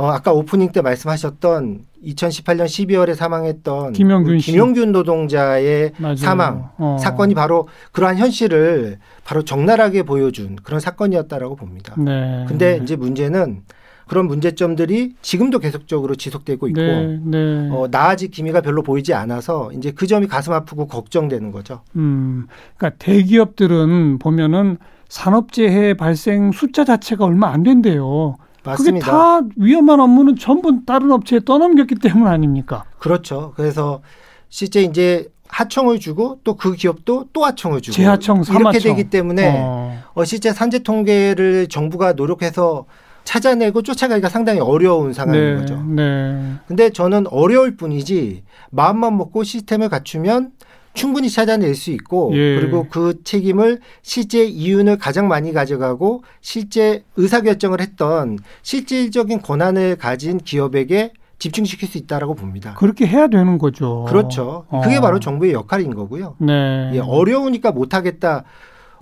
어, 0.00 0.08
아까 0.08 0.32
오프닝 0.32 0.72
때 0.72 0.80
말씀하셨던 0.80 1.80
2018년 2.06 2.64
12월에 2.64 3.14
사망했던 3.14 3.92
김영균 3.92 4.36
그 4.36 4.38
씨. 4.38 4.50
김용균 4.50 4.92
노동자의 4.92 5.92
맞아요. 5.98 6.16
사망 6.16 6.70
어. 6.78 6.96
사건이 6.98 7.34
바로 7.34 7.68
그러한 7.92 8.16
현실을 8.16 8.98
바로 9.24 9.42
적나라하게 9.42 10.04
보여준 10.04 10.56
그런 10.62 10.80
사건이었다라고 10.80 11.54
봅니다. 11.54 11.94
네. 11.98 12.46
근데 12.48 12.80
이제 12.82 12.96
문제는 12.96 13.60
그런 14.08 14.26
문제점들이 14.26 15.16
지금도 15.20 15.58
계속적으로 15.58 16.14
지속되고 16.14 16.68
있고 16.68 16.80
네, 16.80 17.20
네. 17.22 17.68
어, 17.70 17.86
나아질 17.90 18.30
기미가 18.30 18.62
별로 18.62 18.82
보이지 18.82 19.12
않아서 19.12 19.70
이제 19.72 19.90
그 19.90 20.06
점이 20.06 20.28
가슴 20.28 20.54
아프고 20.54 20.86
걱정되는 20.86 21.52
거죠. 21.52 21.82
음, 21.96 22.46
그러니까 22.76 22.96
대기업들은 22.98 24.18
보면은 24.18 24.78
산업재해 25.10 25.94
발생 25.94 26.52
숫자 26.52 26.84
자체가 26.86 27.26
얼마 27.26 27.52
안 27.52 27.62
된대요. 27.62 28.36
맞습니다. 28.64 29.06
그게 29.06 29.10
다 29.10 29.40
위험한 29.56 30.00
업무는 30.00 30.36
전부 30.36 30.84
다른 30.84 31.10
업체에 31.12 31.40
떠넘겼기 31.44 31.96
때문 31.96 32.28
아닙니까? 32.28 32.84
그렇죠. 32.98 33.52
그래서 33.56 34.00
실제 34.48 34.82
이제 34.82 35.28
하청을 35.48 35.98
주고 35.98 36.38
또 36.44 36.54
그 36.56 36.74
기업도 36.74 37.26
또 37.32 37.44
하청을 37.44 37.80
주고 37.80 37.94
재하청, 37.96 38.36
이렇게 38.38 38.52
삼하청. 38.52 38.80
되기 38.96 39.10
때문에 39.10 39.52
어, 39.64 39.98
어, 40.14 40.24
실제 40.24 40.52
산재 40.52 40.80
통계를 40.80 41.66
정부가 41.68 42.12
노력해서 42.12 42.84
찾아내고 43.24 43.82
쫓아가기가 43.82 44.28
상당히 44.28 44.60
어려운 44.60 45.12
상황인 45.12 45.40
네, 45.54 45.60
거죠. 45.60 45.82
네. 45.82 46.54
근데 46.66 46.90
저는 46.90 47.26
어려울 47.28 47.76
뿐이지 47.76 48.44
마음만 48.70 49.16
먹고 49.16 49.42
시스템을 49.44 49.88
갖추면 49.88 50.52
충분히 50.92 51.30
찾아낼 51.30 51.74
수 51.74 51.90
있고 51.90 52.32
예. 52.34 52.56
그리고 52.60 52.86
그 52.90 53.22
책임을 53.22 53.80
실제 54.02 54.44
이윤을 54.44 54.98
가장 54.98 55.28
많이 55.28 55.52
가져가고 55.52 56.24
실제 56.40 57.04
의사결정을 57.16 57.80
했던 57.80 58.38
실질적인 58.62 59.40
권한을 59.42 59.96
가진 59.96 60.38
기업에게 60.38 61.12
집중시킬 61.38 61.88
수 61.88 61.96
있다라고 61.98 62.34
봅니다. 62.34 62.74
그렇게 62.74 63.06
해야 63.06 63.28
되는 63.28 63.56
거죠. 63.58 64.04
그렇죠. 64.08 64.66
어. 64.68 64.82
그게 64.82 65.00
바로 65.00 65.18
정부의 65.18 65.52
역할인 65.52 65.94
거고요. 65.94 66.36
네. 66.38 66.90
예, 66.94 66.98
어려우니까 66.98 67.72
못하겠다. 67.72 68.44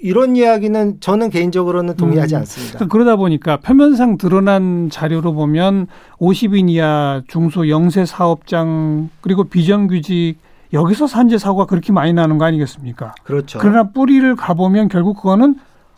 이런 0.00 0.36
이야기는 0.36 1.00
저는 1.00 1.30
개인적으로는 1.30 1.96
동의하지 1.96 2.36
음. 2.36 2.40
않습니다. 2.40 2.78
그러니까 2.78 2.92
그러다 2.92 3.16
보니까 3.16 3.56
표면상 3.56 4.16
드러난 4.16 4.88
자료로 4.90 5.32
보면 5.32 5.88
50인 6.20 6.70
이하 6.70 7.22
중소 7.26 7.68
영세 7.68 8.06
사업장 8.06 9.10
그리고 9.20 9.42
비정규직 9.44 10.36
여기서 10.72 11.06
산재 11.06 11.38
사고가 11.38 11.66
그렇게 11.66 11.92
많이 11.92 12.12
나는 12.12 12.38
거 12.38 12.44
아니겠습니까? 12.44 13.14
그렇죠. 13.24 13.58
그러나 13.60 13.90
뿌리를 13.90 14.36
가보면 14.36 14.88
결국 14.88 15.16
그거는 15.16 15.56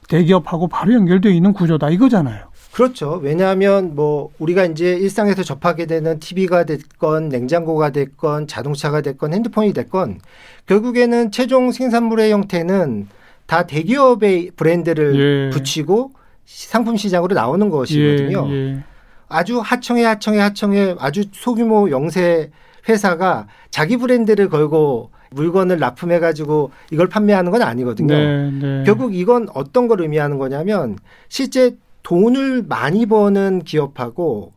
대기업하고 0.09 0.69
바로 0.69 0.95
연결되어 0.95 1.33
있는 1.33 1.53
구조다 1.53 1.91
이거잖아요. 1.91 2.51
그렇죠. 2.73 3.21
왜냐하면 3.23 3.97
뭐 3.97 4.31
우리가 4.39 4.65
이제 4.65 4.93
일상에서 4.93 5.43
접하게 5.43 5.87
되는 5.87 6.21
TV가 6.21 6.65
됐건 6.65 7.29
냉장고가 7.29 7.91
됐건 7.91 8.47
자동차가 8.47 9.01
됐건 9.01 9.35
핸드폰이 9.35 9.73
됐건 9.73 10.21
결국에는 10.67 11.33
최종 11.33 11.73
생산물의 11.73 12.31
형태는 12.31 13.09
다 13.47 13.67
대기업의 13.67 14.53
브랜드를 14.55 15.49
예. 15.49 15.51
붙이고 15.51 16.13
상품 16.45 16.97
시장으로 16.97 17.35
나오는 17.35 17.69
것이거든요. 17.69 18.47
예, 18.51 18.55
예. 18.55 18.85
아주 19.29 19.59
하청에 19.61 20.05
하청에 20.05 20.39
하청에 20.39 20.95
아주 20.99 21.25
소규모 21.33 21.91
영세 21.91 22.51
회사가 22.89 23.47
자기 23.71 23.97
브랜드를 23.97 24.49
걸고 24.49 25.11
물건을 25.31 25.79
납품해 25.79 26.19
가지고 26.19 26.71
이걸 26.91 27.09
판매하는 27.09 27.51
건 27.51 27.63
아니거든요. 27.63 28.15
네, 28.15 28.51
네. 28.51 28.83
결국 28.85 29.15
이건 29.15 29.49
어떤 29.55 29.87
걸 29.89 30.01
의미하는 30.01 30.39
거냐면 30.39 30.99
실제 31.29 31.77
돈을 32.03 32.65
많이 32.69 33.07
버는 33.07 33.63
기업하고 33.63 34.53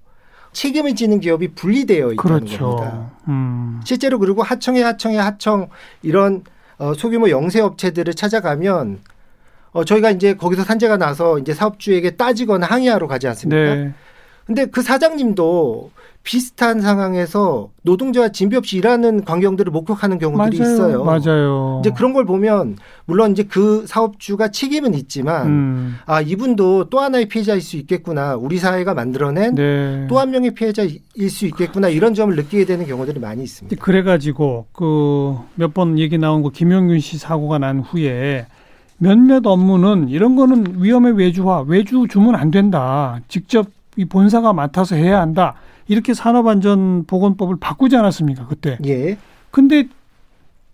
책임을 0.53 0.95
지는 0.95 1.19
기업이 1.19 1.49
분리되어 1.49 2.13
있다는 2.13 2.15
그렇죠. 2.15 2.75
겁니다. 2.75 3.11
음. 3.27 3.81
실제로 3.83 4.19
그리고 4.19 4.43
하청에 4.43 4.81
하청에 4.81 5.17
하청 5.17 5.69
이런 6.01 6.43
어, 6.77 6.93
소규모 6.93 7.29
영세 7.29 7.59
업체들을 7.59 8.13
찾아가면 8.13 8.99
어, 9.71 9.83
저희가 9.83 10.11
이제 10.11 10.35
거기서 10.35 10.63
산재가 10.63 10.97
나서 10.97 11.39
이제 11.39 11.53
사업주에게 11.53 12.11
따지거나 12.11 12.65
항의하러 12.67 13.07
가지 13.07 13.27
않습니까? 13.27 13.75
네. 13.75 13.93
근데 14.45 14.65
그 14.65 14.81
사장님도 14.81 15.91
비슷한 16.25 16.79
상황에서 16.79 17.69
노동자와 17.81 18.29
진비 18.29 18.55
없이 18.55 18.77
일하는 18.77 19.25
광경들을 19.25 19.71
목격하는 19.73 20.19
경우들이 20.19 20.57
맞아요. 20.57 20.73
있어요. 20.73 21.03
맞아요. 21.03 21.81
이제 21.81 21.91
그런 21.91 22.13
걸 22.13 22.23
보면 22.25 22.77
물론 23.05 23.33
이제 23.33 23.43
그 23.43 23.85
사업주가 23.87 24.47
책임은 24.47 24.93
있지만 24.93 25.47
음. 25.47 25.95
아 26.05 26.21
이분도 26.21 26.85
또 26.89 27.01
하나의 27.01 27.27
피해자일 27.27 27.61
수 27.61 27.75
있겠구나 27.75 28.35
우리 28.37 28.57
사회가 28.57 28.93
만들어낸 28.93 29.55
네. 29.55 30.07
또한 30.09 30.31
명의 30.31 30.51
피해자일 30.53 31.01
수 31.29 31.45
있겠구나 31.45 31.89
이런 31.89 32.13
점을 32.13 32.33
느끼게 32.33 32.63
되는 32.65 32.85
경우들이 32.85 33.19
많이 33.19 33.43
있습니다. 33.43 33.83
그래가지고 33.83 34.67
그 34.71 35.35
몇 35.55 35.73
번 35.73 35.99
얘기 35.99 36.17
나온 36.17 36.41
거 36.41 36.49
김용균 36.49 36.99
씨 37.01 37.17
사고가 37.17 37.57
난 37.57 37.79
후에 37.81 38.45
몇몇 38.97 39.45
업무는 39.45 40.07
이런 40.07 40.37
거는 40.37 40.75
위험의 40.81 41.17
외주화, 41.17 41.63
외주 41.67 42.05
주면 42.09 42.35
안 42.35 42.49
된다. 42.51 43.19
직접 43.27 43.67
이 43.97 44.05
본사가 44.05 44.53
맡아서 44.53 44.95
해야 44.95 45.19
한다. 45.19 45.55
이렇게 45.87 46.13
산업안전보건법을 46.13 47.57
바꾸지 47.59 47.95
않았습니까 47.95 48.47
그때? 48.47 48.77
예. 48.85 49.17
근데 49.51 49.87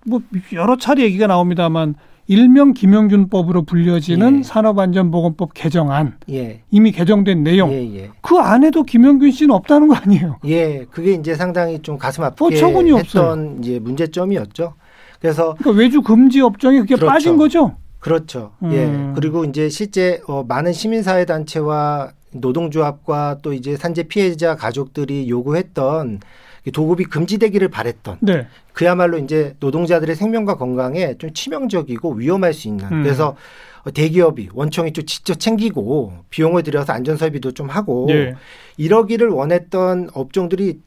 뭐 0.06 0.22
여러 0.54 0.78
차례 0.78 1.04
얘기가 1.04 1.28
나옵니다만 1.28 1.96
일명 2.28 2.74
김영준법으로 2.74 3.64
불려지는 3.64 4.40
예. 4.40 4.44
산업안전보건법 4.44 5.56
개정안 5.56 6.18
예. 6.30 6.62
이미 6.70 6.92
개정된 6.92 7.44
내용 7.44 7.72
예, 7.72 7.82
예. 7.96 8.12
그 8.22 8.38
안에도 8.38 8.84
김영균 8.84 9.32
씨는 9.32 9.54
없다는 9.56 9.88
거 9.88 9.96
아니에요? 9.96 10.38
예, 10.46 10.86
그게 10.92 11.14
이제 11.14 11.34
상당히 11.34 11.80
좀 11.82 11.98
가슴 11.98 12.24
아프게 12.24 12.64
어, 12.64 12.98
했던 12.98 13.58
이제 13.60 13.80
문제점이었죠. 13.80 14.76
그래서 15.20 15.56
그러니까 15.58 15.82
외주 15.82 16.02
금지 16.04 16.40
업종에 16.40 16.80
그게 16.80 16.96
그렇죠. 16.96 17.12
빠진 17.12 17.38
거죠? 17.38 17.76
그렇죠. 17.98 18.52
음. 18.62 18.72
예. 18.74 19.16
그리고 19.16 19.44
이제 19.44 19.68
실제 19.68 20.22
어, 20.28 20.44
많은 20.48 20.72
시민사회 20.72 21.26
단체와 21.26 22.12
노동조합과 22.32 23.40
또 23.42 23.54
이제 23.54 23.76
산재 23.76 24.04
피해자 24.04 24.56
가족들이 24.56 25.30
요구했던 25.30 26.20
이 26.66 26.72
도급이 26.72 27.06
금지되기를 27.06 27.70
바랬던 27.70 28.18
네. 28.22 28.48
그야말로 28.74 29.18
이제 29.18 29.56
노동자들의 29.60 30.16
생명과 30.16 30.58
건강에 30.58 31.18
좀 31.18 31.34
치명적이고 31.34 32.14
위험할 32.14 32.54
수 32.54 32.68
있는 32.68 32.86
음. 32.92 33.04
그래서 33.04 33.36
어, 33.84 33.92
대기업이 33.92 34.50
원청이 34.54 34.94
좀 34.94 35.06
직접 35.06 35.40
챙기고 35.40 36.14
비용을 36.30 36.64
들여서 36.64 36.94
안전 36.94 37.18
설비도 37.18 37.54
좀 37.54 37.70
하고 37.70 38.08
예. 38.10 38.36
이러기를 38.78 39.30
원했던 39.30 40.10
업종들이 40.14 40.82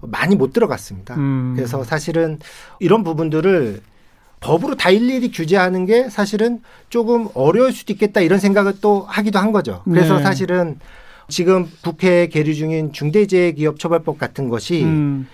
많이 0.00 0.36
못 0.36 0.52
들어갔습니다. 0.52 1.16
음. 1.16 1.54
그래서 1.56 1.82
사실은 1.82 2.38
이런 2.78 3.02
부분들을 3.02 3.80
법으로 4.40 4.76
다 4.76 4.90
일일이 4.90 5.30
규제하는 5.30 5.86
게 5.86 6.08
사실은 6.10 6.60
조금 6.88 7.28
어려울 7.34 7.72
수도 7.72 7.92
있겠다 7.92 8.20
이런 8.20 8.38
생각을 8.38 8.74
또 8.80 9.02
하기도 9.08 9.38
한 9.38 9.52
거죠. 9.52 9.82
그래서 9.84 10.18
네. 10.18 10.22
사실은 10.22 10.78
지금 11.28 11.68
국회에 11.82 12.28
계류 12.28 12.54
중인 12.54 12.92
중대재해기업처벌법 12.92 14.18
같은 14.18 14.48
것이 14.48 14.84
음. 14.84 15.26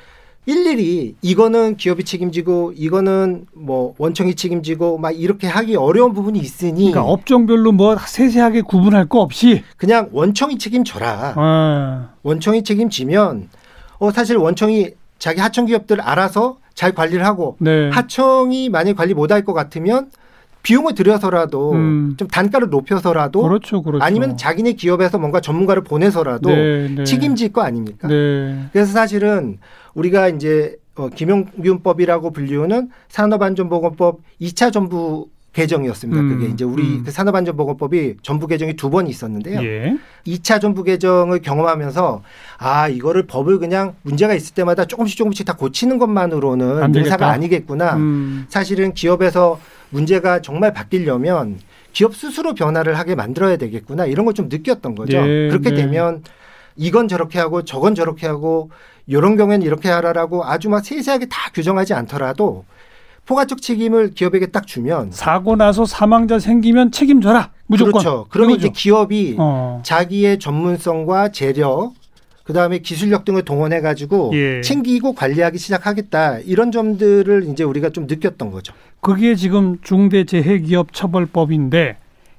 일일이 0.44 1.14
이거는 1.22 1.76
기업이 1.76 2.02
책임지고 2.02 2.72
이거는 2.74 3.46
뭐 3.54 3.94
원청이 3.98 4.34
책임지고 4.34 4.98
막 4.98 5.12
이렇게 5.12 5.46
하기 5.46 5.76
어려운 5.76 6.14
부분이 6.14 6.38
있으니 6.38 6.90
그러니까 6.90 7.04
업종별로 7.04 7.70
뭐 7.70 7.96
세세하게 7.96 8.62
구분할 8.62 9.08
거 9.08 9.20
없이 9.20 9.62
그냥 9.76 10.08
원청이 10.10 10.58
책임져라. 10.58 11.34
아, 11.36 12.08
원청이 12.24 12.64
책임지면 12.64 13.50
어 13.98 14.10
사실 14.10 14.36
원청이 14.36 14.90
자기 15.20 15.40
하청 15.40 15.66
기업들 15.66 16.00
알아서 16.00 16.58
잘 16.74 16.92
관리를 16.92 17.24
하고 17.24 17.56
네. 17.58 17.90
하청이 17.90 18.68
만약 18.68 18.96
관리 18.96 19.14
못할 19.14 19.44
것 19.44 19.52
같으면 19.52 20.10
비용을 20.62 20.94
들여서라도 20.94 21.72
음. 21.72 22.14
좀 22.16 22.28
단가를 22.28 22.68
높여서라도 22.70 23.42
그렇죠, 23.42 23.82
그렇죠. 23.82 24.04
아니면 24.04 24.36
자기네 24.36 24.74
기업에서 24.74 25.18
뭔가 25.18 25.40
전문가를 25.40 25.82
보내서라도 25.82 26.50
네, 26.50 26.88
네. 26.88 27.04
책임질 27.04 27.52
거 27.52 27.62
아닙니까? 27.62 28.06
네. 28.08 28.66
그래서 28.72 28.92
사실은 28.92 29.58
우리가 29.94 30.28
이제 30.28 30.76
어, 30.94 31.08
김용균법이라고 31.08 32.30
불리우는 32.30 32.90
산업안전보건법 33.08 34.20
2차 34.40 34.72
전부 34.72 35.28
개정이었습니다. 35.52 36.20
음, 36.20 36.28
그게 36.30 36.46
이제 36.52 36.64
우리 36.64 36.82
음. 36.82 37.02
그 37.04 37.10
산업안전보건법이 37.10 38.16
전부 38.22 38.46
개정이 38.46 38.74
두 38.74 38.92
번 38.92 39.06
있었는데요. 39.06 39.62
예. 39.62 39.96
2차 40.26 40.60
전부 40.60 40.82
개정을 40.84 41.40
경험하면서 41.40 42.22
아 42.58 42.88
이거를 42.88 43.26
법을 43.26 43.58
그냥 43.58 43.94
문제가 44.02 44.34
있을 44.34 44.54
때마다 44.54 44.84
조금씩 44.84 45.16
조금씩 45.16 45.46
다 45.46 45.54
고치는 45.56 45.98
것만으로는. 45.98 46.92
능사가 46.92 47.28
아니겠구나. 47.30 47.96
음. 47.96 48.44
사실은 48.48 48.92
기업에서 48.94 49.58
문제가 49.90 50.40
정말 50.42 50.72
바뀌려면 50.72 51.58
기업 51.92 52.16
스스로 52.16 52.54
변화를 52.54 52.98
하게 52.98 53.14
만들어야 53.14 53.56
되겠구나 53.56 54.06
이런 54.06 54.24
걸 54.24 54.32
좀 54.34 54.48
느꼈던 54.48 54.94
거죠. 54.94 55.20
네, 55.20 55.48
그렇게 55.48 55.70
네. 55.70 55.76
되면 55.76 56.22
이건 56.76 57.08
저렇게 57.08 57.38
하고 57.38 57.62
저건 57.64 57.94
저렇게 57.94 58.26
하고 58.26 58.70
이런 59.06 59.36
경우에는 59.36 59.66
이렇게 59.66 59.90
하라라고 59.90 60.44
아주 60.44 60.70
막 60.70 60.82
세세하게 60.84 61.26
다 61.26 61.50
규정하지 61.52 61.92
않더라도 61.92 62.64
포괄적 63.26 63.62
책임을 63.62 64.14
기업에게 64.14 64.46
딱 64.46 64.66
주면 64.66 65.10
사고 65.12 65.56
나서 65.56 65.84
사망자 65.84 66.38
생기면 66.38 66.90
책임져라. 66.90 67.50
무조건. 67.66 67.92
그렇죠. 67.92 68.26
그러면 68.30 68.56
이제. 68.56 68.68
기업이 68.68 69.36
어. 69.38 69.82
자기의 69.84 70.38
전문성과 70.38 71.30
재력 71.30 71.92
그다음에 72.44 72.78
기술력 72.78 73.24
등을 73.24 73.44
동원해 73.44 73.80
가지고 73.80 74.32
예. 74.34 74.60
챙기고 74.62 75.14
관리하기 75.14 75.58
시작하겠다. 75.58 76.40
이런 76.40 76.72
점들을 76.72 77.46
이제 77.48 77.62
우리가 77.62 77.90
좀 77.90 78.08
느꼈던 78.08 78.50
거죠. 78.50 78.72
그게 79.00 79.36
지금 79.36 79.78
중대재해기업처벌법인데 79.82 81.98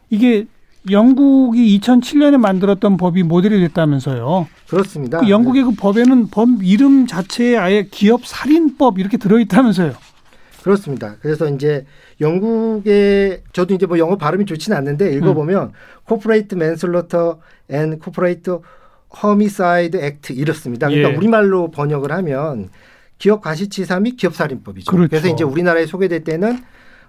이게 0.09 0.45
영국이 0.91 1.79
2007년에 1.79 2.37
만들었던 2.37 2.97
법이 2.97 3.23
모델이 3.23 3.61
됐다면서요. 3.61 4.47
그렇습니다. 4.67 5.19
그 5.19 5.29
영국의 5.29 5.63
그 5.63 5.71
법에는 5.71 6.27
법 6.27 6.49
이름 6.61 7.07
자체에 7.07 7.55
아예 7.55 7.87
기업 7.89 8.25
살인법 8.25 8.99
이렇게 8.99 9.15
들어 9.15 9.39
있다면서요. 9.39 9.93
그렇습니다. 10.63 11.17
그래서 11.21 11.49
이제 11.49 11.85
영국의 12.21 13.41
저도 13.51 13.75
이제 13.75 13.85
뭐 13.85 13.99
영어 13.99 14.15
발음이 14.15 14.45
좋지는 14.45 14.77
않는데 14.77 15.11
읽어보면 15.13 15.73
Corporate 16.07 16.57
Manslaughter 16.57 17.35
and 17.69 17.99
Corporate 18.01 18.53
Homicide 19.23 20.01
Act 20.01 20.33
이렇습니다. 20.33 20.87
그러니까 20.87 21.11
예. 21.11 21.15
우리말로 21.15 21.69
번역을 21.69 22.13
하면 22.13 22.69
기업 23.17 23.41
과시치사 23.41 23.99
및 23.99 24.15
기업 24.15 24.35
살인법이죠. 24.35 24.89
그렇죠. 24.89 25.09
그래서 25.09 25.27
이제 25.27 25.43
우리나라에 25.43 25.85
소개될 25.85 26.23
때는 26.23 26.59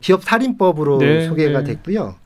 기업 0.00 0.24
살인법으로 0.24 0.98
네, 0.98 1.26
소개가 1.28 1.60
네. 1.60 1.74
됐고요. 1.74 2.16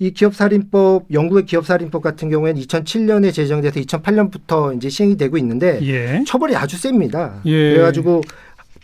이 0.00 0.12
기업 0.12 0.34
살인법 0.34 1.06
영국의 1.12 1.44
기업 1.44 1.66
살인법 1.66 2.02
같은 2.02 2.30
경우에는 2.30 2.60
2007년에 2.62 3.32
제정돼서 3.32 3.80
2008년부터 3.80 4.76
이제 4.76 4.88
시행이 4.88 5.16
되고 5.16 5.36
있는데 5.38 5.80
예. 5.82 6.22
처벌이 6.26 6.54
아주 6.56 6.78
셉니다. 6.78 7.40
예. 7.46 7.74
그래가지고 7.74 8.22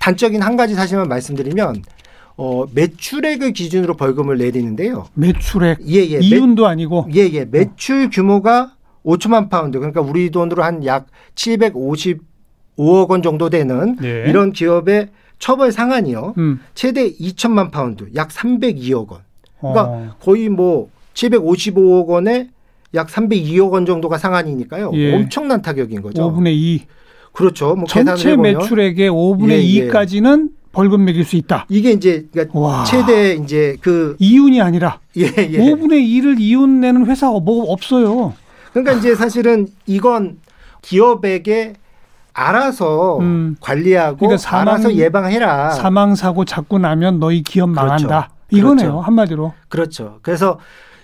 단적인 0.01 0.43
한 0.43 0.57
가지 0.57 0.75
사실만 0.75 1.09
말씀드리면 1.09 1.83
어, 2.37 2.65
매출액을 2.75 3.53
기준으로 3.53 3.97
벌금을 3.97 4.39
내리는데요. 4.39 5.07
매출액 5.15 5.79
예, 5.89 5.99
예. 5.99 6.19
이윤도 6.19 6.67
아니고 6.67 7.07
매, 7.07 7.15
예, 7.17 7.31
예. 7.33 7.45
매출 7.45 8.11
규모가 8.11 8.73
5천만 9.05 9.51
파운드. 9.51 9.79
그러니까 9.79 10.01
우리 10.01 10.31
돈으로 10.31 10.63
한 10.65 10.85
약 10.85 11.07
755억 12.79 13.11
원 13.11 13.23
정도 13.23 13.51
되는 13.51 13.97
네. 14.01 14.25
이런 14.29 14.53
기업의 14.53 15.09
처벌 15.39 15.73
상한이요. 15.73 16.35
음. 16.39 16.61
최대 16.75 17.11
2천만 17.13 17.71
파운드, 17.71 18.09
약 18.15 18.29
302억 18.31 19.09
원. 19.11 19.21
그러니까 19.61 19.85
어. 19.85 20.17
거의 20.21 20.49
뭐 20.49 20.91
755억 21.15 22.07
원에 22.07 22.49
약 22.95 23.09
302억 23.09 23.73
원 23.73 23.87
정도가 23.87 24.19
상한이니까요. 24.19 24.91
예. 24.95 25.15
엄청난 25.15 25.61
타격인 25.63 26.03
거죠. 26.03 26.23
5분의 26.33 26.49
2. 26.55 26.83
그렇죠. 27.35 27.75
뭐 27.75 27.85
전체 27.87 28.37
매출액의 28.37 29.11
5분의 29.11 29.51
예, 29.51 29.63
예. 29.63 29.89
2까지는 29.89 30.51
벌금 30.73 31.05
매길 31.05 31.25
수 31.25 31.37
있다. 31.37 31.67
이게 31.69 31.91
이제 31.91 32.27
그러니까 32.33 32.59
와. 32.59 32.85
최대 32.85 33.35
이제 33.35 33.77
그 33.81 34.17
이윤이 34.19 34.61
아니라 34.63 35.01
예, 35.19 35.23
예. 35.25 35.59
5분의 35.59 36.01
2를 36.09 36.37
이윤 36.41 36.81
내는 36.81 37.07
회사 37.07 37.29
뭐 37.31 37.71
없어요. 37.71 38.33
그러니까 38.73 38.93
이제 38.95 39.15
사실은 39.15 39.69
이건 39.87 40.39
기업에게 40.83 41.75
알아서 42.33 43.19
음. 43.19 43.57
관리하고 43.61 44.17
그러니까 44.17 44.37
사망- 44.39 44.69
알아서 44.75 44.95
예방해라. 44.95 45.71
사망 45.71 46.15
사고 46.15 46.45
자꾸 46.45 46.79
나면 46.79 47.21
너희 47.21 47.43
기업 47.43 47.71
그렇죠. 47.71 47.87
망한다. 48.09 48.31
이거네요. 48.51 48.77
그렇죠. 48.77 49.01
한마디로. 49.01 49.53
그렇죠. 49.69 50.19
그래서 50.23 50.59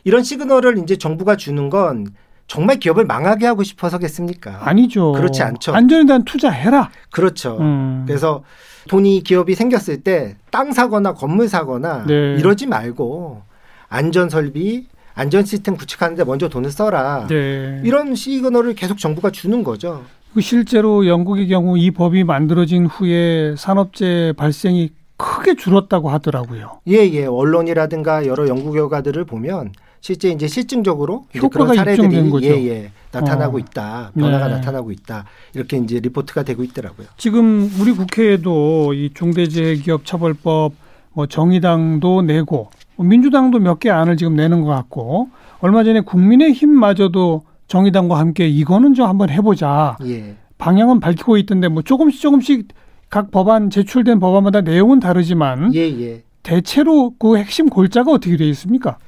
이런 0.04 0.22
시그널을 0.24 0.78
이제 0.78 0.96
정부가 0.96 1.36
주는 1.36 1.70
건 1.70 2.06
정말 2.50 2.80
기업을 2.80 3.04
망하게 3.04 3.46
하고 3.46 3.62
싶어서겠습니까? 3.62 4.68
아니죠. 4.68 5.12
그렇지 5.12 5.40
않죠. 5.40 5.72
안전에 5.72 6.04
대한 6.04 6.24
투자해라. 6.24 6.90
그렇죠. 7.12 7.56
음. 7.60 8.02
그래서 8.08 8.42
돈이 8.88 9.22
기업이 9.22 9.54
생겼을 9.54 10.02
때 10.02 10.36
땅 10.50 10.72
사거나 10.72 11.14
건물 11.14 11.48
사거나 11.48 12.06
네. 12.08 12.34
이러지 12.40 12.66
말고 12.66 13.42
안전 13.88 14.28
설비, 14.28 14.88
안전 15.14 15.44
시스템 15.44 15.76
구축하는데 15.76 16.24
먼저 16.24 16.48
돈을 16.48 16.72
써라. 16.72 17.28
네. 17.28 17.80
이런 17.84 18.16
시그널을 18.16 18.74
계속 18.74 18.98
정부가 18.98 19.30
주는 19.30 19.62
거죠. 19.62 20.02
그 20.34 20.40
실제로 20.40 21.06
영국의 21.06 21.46
경우 21.46 21.78
이 21.78 21.92
법이 21.92 22.24
만들어진 22.24 22.86
후에 22.86 23.54
산업재해 23.56 24.32
발생이 24.32 24.90
크게 25.20 25.54
줄었다고 25.56 26.08
하더라고요. 26.10 26.80
예, 26.88 26.96
예. 27.12 27.24
언론이라든가 27.26 28.26
여러 28.26 28.48
연구 28.48 28.72
결과들을 28.72 29.24
보면 29.24 29.72
실제 30.00 30.30
이제 30.30 30.46
실증적으로 30.48 31.26
이제 31.30 31.40
효과가 31.40 31.74
사례들이 31.74 32.06
입증된 32.06 32.30
거죠. 32.30 32.46
예, 32.46 32.68
예. 32.68 32.90
나타나고 33.12 33.56
어. 33.56 33.60
있다. 33.60 34.12
변화가 34.18 34.48
네. 34.48 34.54
나타나고 34.54 34.90
있다. 34.92 35.24
이렇게 35.54 35.76
이제 35.76 36.00
리포트가 36.00 36.42
되고 36.42 36.62
있더라고요. 36.64 37.06
지금 37.18 37.70
우리 37.80 37.92
국회에도 37.92 38.94
이 38.94 39.10
중대재해기업처벌법 39.14 40.72
뭐 41.12 41.26
정의당도 41.26 42.22
내고 42.22 42.70
뭐 42.96 43.06
민주당도 43.06 43.58
몇 43.58 43.78
개 43.80 43.90
안을 43.90 44.16
지금 44.16 44.36
내는 44.36 44.62
것 44.62 44.68
같고 44.70 45.28
얼마 45.60 45.84
전에 45.84 46.00
국민의힘마저도 46.00 47.42
정의당과 47.66 48.18
함께 48.18 48.48
이거는 48.48 48.94
좀 48.94 49.06
한번 49.06 49.30
해보자 49.30 49.96
예. 50.06 50.36
방향은 50.58 51.00
밝히고 51.00 51.36
있던데 51.38 51.68
뭐 51.68 51.82
조금씩 51.82 52.20
조금씩 52.20 52.68
각 53.10 53.32
법안 53.32 53.70
제출된 53.70 54.20
법안마다 54.20 54.60
내용은 54.60 55.00
다르지만 55.00 55.74
예, 55.74 55.80
예. 55.80 56.22
대체로 56.44 57.12
그 57.18 57.36
핵심 57.36 57.68
골자가 57.68 58.12
어떻게 58.12 58.36
되어 58.36 58.46
있습니까? 58.48 58.98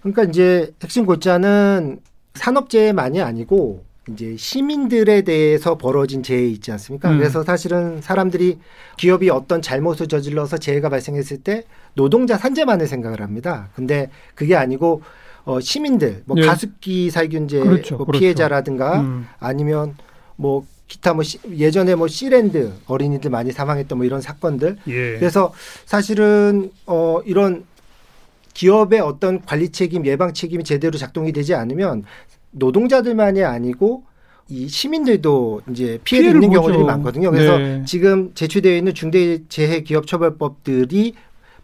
그러니까 0.00 0.24
이제 0.24 0.72
핵심 0.82 1.06
골자는 1.06 1.98
산업재해만이 2.34 3.22
아니고 3.22 3.84
이제 4.10 4.36
시민들에 4.36 5.22
대해서 5.22 5.76
벌어진 5.76 6.22
재해 6.22 6.46
있지 6.46 6.70
않습니까? 6.70 7.10
음. 7.10 7.18
그래서 7.18 7.42
사실은 7.42 8.00
사람들이 8.02 8.58
기업이 8.98 9.30
어떤 9.30 9.62
잘못을 9.62 10.06
저질러서 10.06 10.58
재해가 10.58 10.90
발생했을 10.90 11.38
때 11.38 11.64
노동자 11.94 12.36
산재만을 12.36 12.86
생각을 12.86 13.20
합니다. 13.22 13.70
근데 13.74 14.10
그게 14.34 14.54
아니고 14.54 15.02
어 15.44 15.60
시민들 15.60 16.22
뭐 16.26 16.36
예. 16.38 16.46
가습기 16.46 17.10
살균제 17.10 17.60
그렇죠, 17.60 17.96
뭐 17.96 18.06
그렇죠. 18.06 18.20
피해자라든가 18.20 19.00
음. 19.00 19.26
아니면 19.40 19.96
뭐 20.36 20.64
기타 20.88 21.14
뭐 21.14 21.22
시- 21.22 21.38
예전에 21.56 21.94
뭐 21.94 22.08
시랜드 22.08 22.72
어린이들 22.86 23.30
많이 23.30 23.52
사망했던 23.52 23.98
뭐 23.98 24.04
이런 24.06 24.20
사건들 24.20 24.76
예. 24.88 25.18
그래서 25.18 25.52
사실은 25.84 26.70
어 26.86 27.20
이런 27.24 27.64
기업의 28.54 29.00
어떤 29.00 29.44
관리 29.44 29.68
책임, 29.70 30.06
예방 30.06 30.32
책임이 30.32 30.64
제대로 30.64 30.96
작동이 30.96 31.32
되지 31.32 31.54
않으면 31.54 32.04
노동자들만이 32.52 33.42
아니고 33.44 34.04
이 34.48 34.68
시민들도 34.68 35.62
이제 35.70 35.98
피해를 36.04 36.34
입는. 36.36 36.50
경우들이 36.52 36.84
많거든요. 36.84 37.30
그래서 37.32 37.58
네. 37.58 37.82
지금 37.84 38.32
제출되어 38.34 38.76
있는 38.76 38.94
중대재해기업처벌법들이 38.94 41.14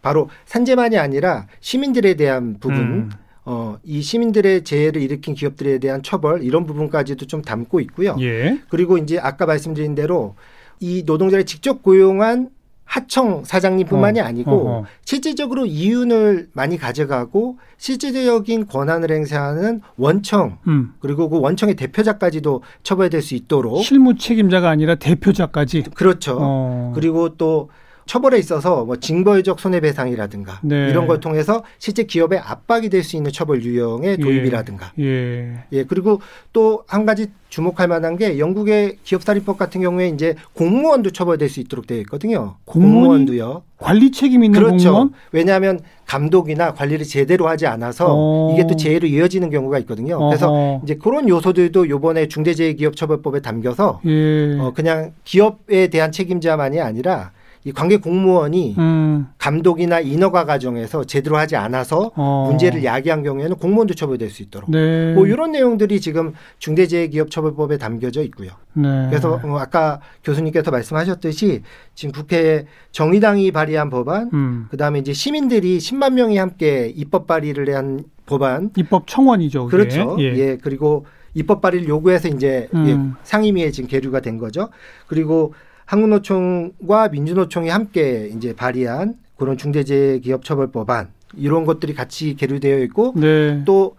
바로 0.01 0.29
산재만이 0.45 0.97
아니라 0.97 1.47
시민들에 1.61 2.15
대한 2.15 2.57
부분, 2.59 2.77
음. 2.77 3.09
어, 3.45 3.77
이 3.83 4.01
시민들의 4.01 4.63
재해를 4.63 5.01
일으킨 5.01 5.35
기업들에 5.35 5.79
대한 5.79 6.01
처벌 6.01 6.43
이런 6.43 6.65
부분까지도 6.65 7.25
좀 7.25 7.41
담고 7.41 7.79
있고요. 7.81 8.15
예. 8.21 8.59
그리고 8.69 8.97
이제 8.97 9.19
아까 9.19 9.45
말씀드린 9.45 9.95
대로 9.95 10.35
이 10.79 11.03
노동자를 11.05 11.45
직접 11.45 11.83
고용한 11.83 12.49
하청 12.85 13.43
사장님뿐만이 13.45 14.19
어, 14.19 14.23
아니고 14.23 14.51
어허. 14.51 14.85
실질적으로 15.03 15.65
이윤을 15.65 16.49
많이 16.53 16.77
가져가고 16.77 17.57
실질적인 17.77 18.67
권한을 18.67 19.09
행사하는 19.09 19.81
원청 19.97 20.57
음. 20.67 20.93
그리고 20.99 21.29
그 21.29 21.39
원청의 21.39 21.75
대표자까지도 21.75 22.61
처벌될 22.83 23.21
수 23.21 23.35
있도록 23.35 23.83
실무 23.83 24.17
책임자가 24.17 24.69
아니라 24.69 24.95
대표자까지. 24.95 25.85
그렇죠. 25.95 26.37
어. 26.39 26.91
그리고 26.93 27.35
또 27.35 27.69
처벌에 28.05 28.37
있어서 28.39 28.85
뭐 28.85 28.97
징벌적 28.97 29.59
손해배상이라든가 29.59 30.59
네. 30.63 30.89
이런 30.89 31.07
걸 31.07 31.19
통해서 31.19 31.63
실제 31.79 32.03
기업에 32.03 32.37
압박이 32.37 32.89
될 32.89 33.03
수 33.03 33.15
있는 33.17 33.31
처벌 33.31 33.63
유형의 33.63 34.17
도입이라든가 34.17 34.93
예. 34.99 35.65
예, 35.71 35.83
그리고 35.83 36.21
또 36.53 36.83
한 36.87 37.05
가지 37.05 37.27
주목할 37.49 37.87
만한 37.87 38.17
게 38.17 38.39
영국의 38.39 38.97
기업살인법 39.03 39.57
같은 39.57 39.81
경우에 39.81 40.07
이제 40.09 40.35
공무원도 40.53 41.11
처벌될 41.11 41.49
수 41.49 41.59
있도록 41.59 41.85
되어 41.85 41.97
있거든요. 41.99 42.55
공무원도요. 42.65 43.63
관리 43.77 44.11
책임 44.11 44.43
있는 44.43 44.59
그렇죠. 44.59 44.85
공무원? 44.89 45.13
왜냐하면 45.31 45.79
감독이나 46.07 46.73
관리를 46.73 47.05
제대로 47.05 47.47
하지 47.47 47.67
않아서 47.67 48.07
어. 48.09 48.53
이게 48.53 48.65
또 48.67 48.75
재해로 48.75 49.07
이어지는 49.07 49.49
경우가 49.49 49.79
있거든요. 49.79 50.17
그래서 50.27 50.51
어허. 50.51 50.81
이제 50.83 50.95
그런 50.95 51.27
요소들도 51.29 51.89
요번에 51.89 52.27
중대재해기업처벌법에 52.27 53.41
담겨서 53.41 54.01
예. 54.05 54.57
어, 54.59 54.71
그냥 54.73 55.13
기업에 55.23 55.87
대한 55.87 56.11
책임자만이 56.11 56.79
아니라 56.79 57.31
이 57.65 57.71
관계 57.71 57.97
공무원이 57.97 58.75
음. 58.77 59.27
감독이나 59.37 60.01
인허가 60.01 60.45
과정에서 60.45 61.05
제대로 61.05 61.37
하지 61.37 61.55
않아서 61.55 62.11
어. 62.15 62.47
문제를 62.49 62.83
야기한 62.83 63.23
경우에는 63.23 63.55
공무원도 63.55 63.93
처벌될 63.93 64.29
수 64.29 64.43
있도록 64.43 64.69
네. 64.69 65.13
뭐 65.13 65.25
이런 65.27 65.51
내용들이 65.53 66.01
지금 66.01 66.33
중대재해기업처벌법에 66.59 67.77
담겨져 67.77 68.21
있고요. 68.23 68.51
네. 68.73 69.07
그래서 69.09 69.39
어, 69.41 69.57
아까 69.57 70.01
교수님께서 70.25 70.71
말씀하셨듯이 70.71 71.61
지금 71.95 72.11
국회에 72.11 72.65
정의당이 72.91 73.51
발의한 73.51 73.89
법안, 73.89 74.29
음. 74.33 74.67
그다음에 74.69 74.99
이제 74.99 75.13
시민들이 75.13 75.77
10만 75.77 76.13
명이 76.13 76.37
함께 76.37 76.91
입법 76.93 77.27
발의를 77.27 77.73
한 77.75 78.03
법안, 78.25 78.71
입법 78.75 79.07
청원이죠. 79.07 79.67
그게. 79.67 79.77
그렇죠. 79.77 80.17
예. 80.19 80.57
그리고 80.57 81.05
입법 81.33 81.61
발의를 81.61 81.87
요구해서 81.87 82.27
이제 82.27 82.67
음. 82.73 82.87
예, 82.87 83.19
상임위에 83.23 83.71
지금 83.71 83.89
계류가 83.89 84.19
된 84.19 84.37
거죠. 84.37 84.69
그리고 85.07 85.53
한국노총과 85.85 87.09
민주노총이 87.09 87.69
함께 87.69 88.29
이제 88.35 88.53
발의한 88.55 89.15
그런 89.37 89.57
중대재해기업처벌법안 89.57 91.09
이런 91.35 91.65
것들이 91.65 91.93
같이 91.93 92.35
계류되어 92.35 92.79
있고 92.79 93.13
네. 93.15 93.61
또 93.65 93.95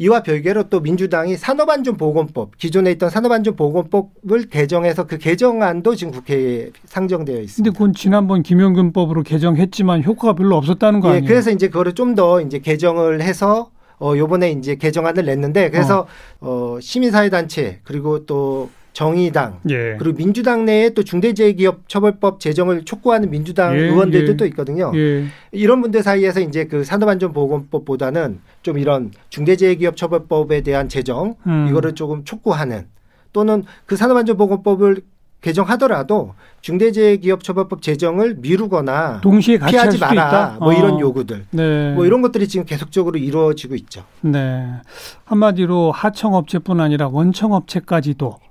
이와 0.00 0.22
별개로 0.22 0.68
또 0.68 0.78
민주당이 0.78 1.36
산업안전보건법 1.36 2.56
기존에 2.56 2.92
있던 2.92 3.10
산업안전보건법을 3.10 4.48
개정해서 4.48 5.06
그 5.08 5.18
개정안도 5.18 5.96
지금 5.96 6.12
국회에 6.12 6.70
상정되어 6.84 7.34
근데 7.34 7.44
있습니다. 7.44 7.72
그건 7.72 7.92
지난번 7.94 8.44
김용균법으로 8.44 9.24
개정했지만 9.24 10.04
효과가 10.04 10.34
별로 10.34 10.56
없었다는 10.56 11.00
거 11.00 11.08
예, 11.08 11.16
아니에요? 11.16 11.28
그래서 11.28 11.50
이제 11.50 11.66
그거를 11.68 11.94
좀 11.94 12.14
더 12.14 12.40
이제 12.40 12.58
개정을 12.60 13.20
해서 13.22 13.70
어 14.00 14.14
요번에 14.16 14.52
이제 14.52 14.76
개정안을 14.76 15.24
냈는데 15.26 15.70
그래서 15.70 16.06
어, 16.40 16.78
시민사회 16.80 17.28
단체 17.28 17.80
그리고 17.84 18.24
또 18.24 18.70
정의당 18.98 19.60
예. 19.70 19.94
그리고 19.96 20.16
민주당 20.16 20.64
내에 20.64 20.90
또 20.90 21.04
중대재해기업처벌법 21.04 22.40
제정을 22.40 22.84
촉구하는 22.84 23.30
민주당 23.30 23.76
예, 23.76 23.82
의원들도 23.82 24.32
예. 24.32 24.36
또 24.36 24.44
있거든요. 24.46 24.90
예. 24.96 25.26
이런 25.52 25.82
분들 25.82 26.02
사이에서 26.02 26.40
이제 26.40 26.64
그 26.64 26.82
산업안전보건법보다는 26.82 28.40
좀 28.62 28.76
이런 28.76 29.12
중대재해기업처벌법에 29.28 30.62
대한 30.62 30.88
제정 30.88 31.36
음. 31.46 31.68
이거를 31.68 31.94
조금 31.94 32.24
촉구하는 32.24 32.88
또는 33.32 33.62
그 33.86 33.94
산업안전보건법을 33.94 35.02
개정하더라도 35.42 36.34
중대재해기업처벌법 36.62 37.82
제정을 37.82 38.38
미루거나 38.40 39.20
동시에 39.20 39.58
같이 39.58 39.74
피하지 39.74 39.98
마라. 39.98 40.56
뭐 40.58 40.70
어. 40.70 40.72
이런 40.72 40.98
요구들 40.98 41.44
네. 41.52 41.94
뭐 41.94 42.04
이런 42.04 42.20
것들이 42.20 42.48
지금 42.48 42.66
계속적으로 42.66 43.16
이루어지고 43.16 43.76
있죠. 43.76 44.02
네. 44.22 44.66
한마디로 45.24 45.92
하청업체뿐 45.92 46.80
아니라 46.80 47.06
원청업체까지도 47.06 48.47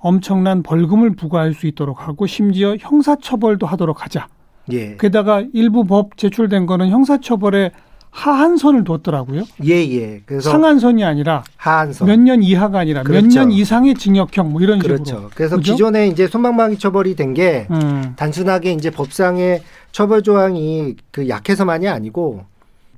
엄청난 0.00 0.62
벌금을 0.62 1.16
부과할 1.16 1.54
수 1.54 1.66
있도록 1.66 2.06
하고 2.06 2.26
심지어 2.26 2.76
형사처벌도 2.78 3.66
하도록 3.66 4.02
하자. 4.04 4.28
예. 4.72 4.96
게다가 4.96 5.42
일부 5.54 5.84
법 5.84 6.16
제출된 6.16 6.66
거는 6.66 6.90
형사처벌에 6.90 7.72
하한선을 8.10 8.84
뒀더라고요. 8.84 9.44
예, 9.64 9.74
예. 9.74 10.22
그래서 10.24 10.50
상한선이 10.50 11.04
아니라 11.04 11.44
하한선. 11.56 12.06
몇 12.08 12.18
년 12.18 12.42
이하가 12.42 12.80
아니라 12.80 13.02
몇 13.02 13.08
그렇죠. 13.08 13.40
년 13.40 13.50
이상의 13.52 13.94
징역형 13.94 14.50
뭐 14.52 14.60
이런 14.62 14.78
식으로. 14.80 14.94
그렇죠. 15.02 15.30
그래서 15.34 15.56
그죠? 15.56 15.72
기존에 15.72 16.08
이제 16.08 16.26
손방망이 16.26 16.78
처벌이 16.78 17.14
된게 17.16 17.66
음. 17.70 18.14
단순하게 18.16 18.72
이제 18.72 18.90
법상의 18.90 19.62
처벌 19.92 20.22
조항이 20.22 20.96
그 21.10 21.28
약해서만이 21.28 21.86
아니고 21.88 22.44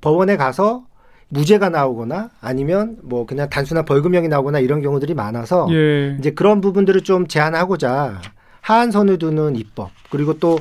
법원에 0.00 0.36
가서 0.36 0.84
무죄가 1.30 1.68
나오거나 1.70 2.30
아니면 2.40 2.96
뭐 3.02 3.24
그냥 3.24 3.48
단순한 3.48 3.84
벌금형이 3.84 4.28
나오거나 4.28 4.58
이런 4.58 4.82
경우들이 4.82 5.14
많아서 5.14 5.68
예. 5.70 6.16
이제 6.18 6.30
그런 6.32 6.60
부분들을 6.60 7.00
좀 7.02 7.26
제한하고자 7.26 8.20
하한선을 8.60 9.18
두는 9.18 9.56
입법 9.56 9.90
그리고 10.10 10.38
또 10.38 10.58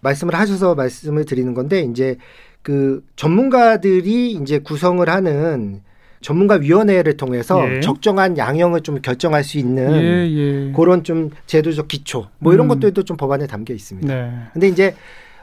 말씀을 0.00 0.34
하셔서 0.34 0.74
말씀을 0.74 1.24
드리는 1.24 1.52
건데 1.54 1.80
이제 1.80 2.16
그 2.62 3.04
전문가들이 3.16 4.32
이제 4.32 4.58
구성을 4.58 5.06
하는 5.08 5.82
전문가 6.20 6.56
위원회를 6.56 7.16
통해서 7.16 7.66
예. 7.68 7.80
적정한 7.80 8.36
양형을 8.36 8.82
좀 8.82 9.00
결정할 9.00 9.42
수 9.42 9.58
있는 9.58 9.92
예, 9.94 10.30
예. 10.30 10.72
그런 10.72 11.02
좀 11.02 11.30
제도적 11.46 11.88
기초 11.88 12.28
뭐 12.38 12.52
이런 12.52 12.66
음. 12.66 12.68
것들도 12.68 13.02
좀 13.04 13.16
법안에 13.16 13.46
담겨 13.46 13.74
있습니다. 13.74 14.14
네. 14.14 14.30
근데 14.52 14.68
이제 14.68 14.94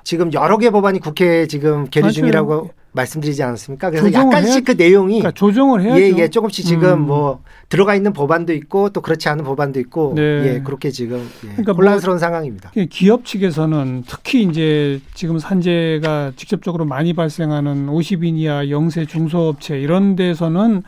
지금 0.07 0.31
여러 0.31 0.57
개 0.57 0.69
법안이 0.69 0.99
국회에 0.99 1.47
지금 1.47 1.83
계류. 1.89 2.13
중이라고 2.13 2.69
말씀드리지 2.93 3.43
않았습니까? 3.43 3.89
그래서 3.89 4.13
약간씩 4.13 4.53
해야- 4.55 4.61
그 4.61 4.71
내용이 4.81 5.19
그러니까 5.19 5.31
조정을 5.31 5.81
해야죠. 5.81 6.01
예, 6.01 6.13
예, 6.17 6.27
조금씩 6.29 6.65
지금 6.65 6.93
음. 6.93 7.01
뭐 7.07 7.43
들어가 7.67 7.93
있는 7.93 8.13
법안도 8.13 8.53
있고 8.53 8.91
또 8.91 9.01
그렇지 9.01 9.27
않은 9.27 9.43
법안도 9.43 9.81
있고 9.81 10.13
네. 10.15 10.21
예, 10.21 10.61
그렇게 10.63 10.91
지금 10.91 11.17
예, 11.43 11.47
그러니까 11.49 11.73
뭐 11.73 11.83
혼란스러운 11.83 12.19
상황입니다. 12.19 12.71
그 12.73 12.85
기업 12.85 13.25
측에서는 13.25 14.05
특히 14.07 14.43
이제 14.43 15.01
지금 15.13 15.39
산재가 15.39 16.31
직접적으로 16.37 16.85
많이 16.85 17.11
발생하는 17.11 17.87
50인 17.87 18.37
이하 18.37 18.69
영세 18.69 19.05
중소업체 19.05 19.77
이런 19.77 20.15
데서는 20.15 20.83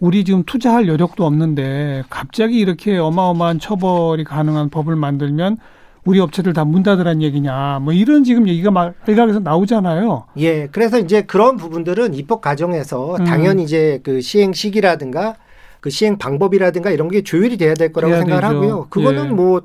우리 0.00 0.24
지금 0.24 0.42
투자할 0.42 0.88
여력도 0.88 1.26
없는데 1.26 2.04
갑자기 2.08 2.60
이렇게 2.60 2.96
어마어마한 2.96 3.58
처벌이 3.58 4.24
가능한 4.24 4.70
법을 4.70 4.96
만들면 4.96 5.58
우리 6.04 6.20
업체들 6.20 6.52
다 6.52 6.64
문 6.64 6.82
닫으란 6.82 7.22
얘기냐 7.22 7.78
뭐 7.82 7.92
이런 7.92 8.24
지금 8.24 8.48
얘기가 8.48 8.70
막 8.70 8.94
일각에서 9.06 9.40
나오잖아요. 9.40 10.26
예, 10.38 10.66
그래서 10.68 10.98
이제 10.98 11.22
그런 11.22 11.56
부분들은 11.56 12.14
입법 12.14 12.40
과정에서 12.40 13.16
음. 13.16 13.24
당연히 13.24 13.62
이제 13.62 14.00
그 14.02 14.20
시행 14.20 14.52
시기라든가 14.52 15.36
그 15.80 15.90
시행 15.90 16.16
방법이라든가 16.18 16.90
이런 16.90 17.08
게 17.08 17.22
조율이 17.22 17.56
돼야 17.58 17.74
될 17.74 17.92
거라고 17.92 18.14
생각을 18.16 18.40
되죠. 18.42 18.54
하고요. 18.54 18.86
그거는 18.90 19.26
예. 19.26 19.28
뭐 19.30 19.62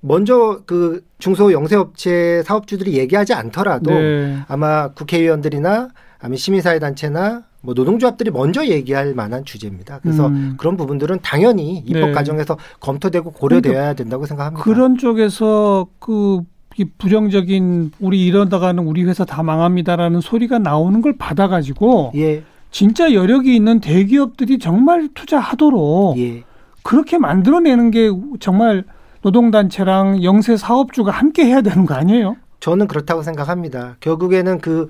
먼저 0.00 0.60
그 0.66 1.02
중소 1.18 1.52
영세업체 1.52 2.42
사업주들이 2.44 2.96
얘기하지 2.98 3.34
않더라도 3.34 3.90
네. 3.90 4.38
아마 4.46 4.88
국회의원들이나 4.92 5.88
아니면 6.20 6.36
시민사회 6.36 6.78
단체나 6.78 7.42
뭐 7.60 7.74
노동조합들이 7.74 8.30
먼저 8.30 8.66
얘기할 8.66 9.14
만한 9.14 9.44
주제입니다. 9.44 9.98
그래서 10.00 10.28
음. 10.28 10.54
그런 10.58 10.76
부분들은 10.76 11.18
당연히 11.22 11.78
입법 11.78 12.08
네. 12.08 12.12
과정에서 12.12 12.56
검토되고 12.80 13.32
고려되어야 13.32 13.94
된다고 13.94 14.26
생각합니다. 14.26 14.62
그런 14.62 14.96
쪽에서 14.96 15.86
그이 15.98 16.84
부정적인 16.98 17.92
우리 17.98 18.24
이러다가는 18.26 18.84
우리 18.86 19.04
회사 19.04 19.24
다 19.24 19.42
망합니다라는 19.42 20.20
소리가 20.20 20.58
나오는 20.60 21.00
걸 21.02 21.16
받아가지고 21.18 22.12
예, 22.14 22.44
진짜 22.70 23.12
여력이 23.12 23.54
있는 23.54 23.80
대기업들이 23.80 24.58
정말 24.60 25.08
투자하도록 25.14 26.18
예. 26.18 26.44
그렇게 26.82 27.18
만들어내는 27.18 27.90
게 27.90 28.10
정말 28.38 28.84
노동단체랑 29.22 30.22
영세 30.22 30.56
사업주가 30.56 31.10
함께 31.10 31.44
해야 31.44 31.60
되는 31.60 31.86
거 31.86 31.94
아니에요? 31.94 32.36
저는 32.60 32.86
그렇다고 32.86 33.22
생각합니다. 33.22 33.96
결국에는 34.00 34.60
그 34.60 34.88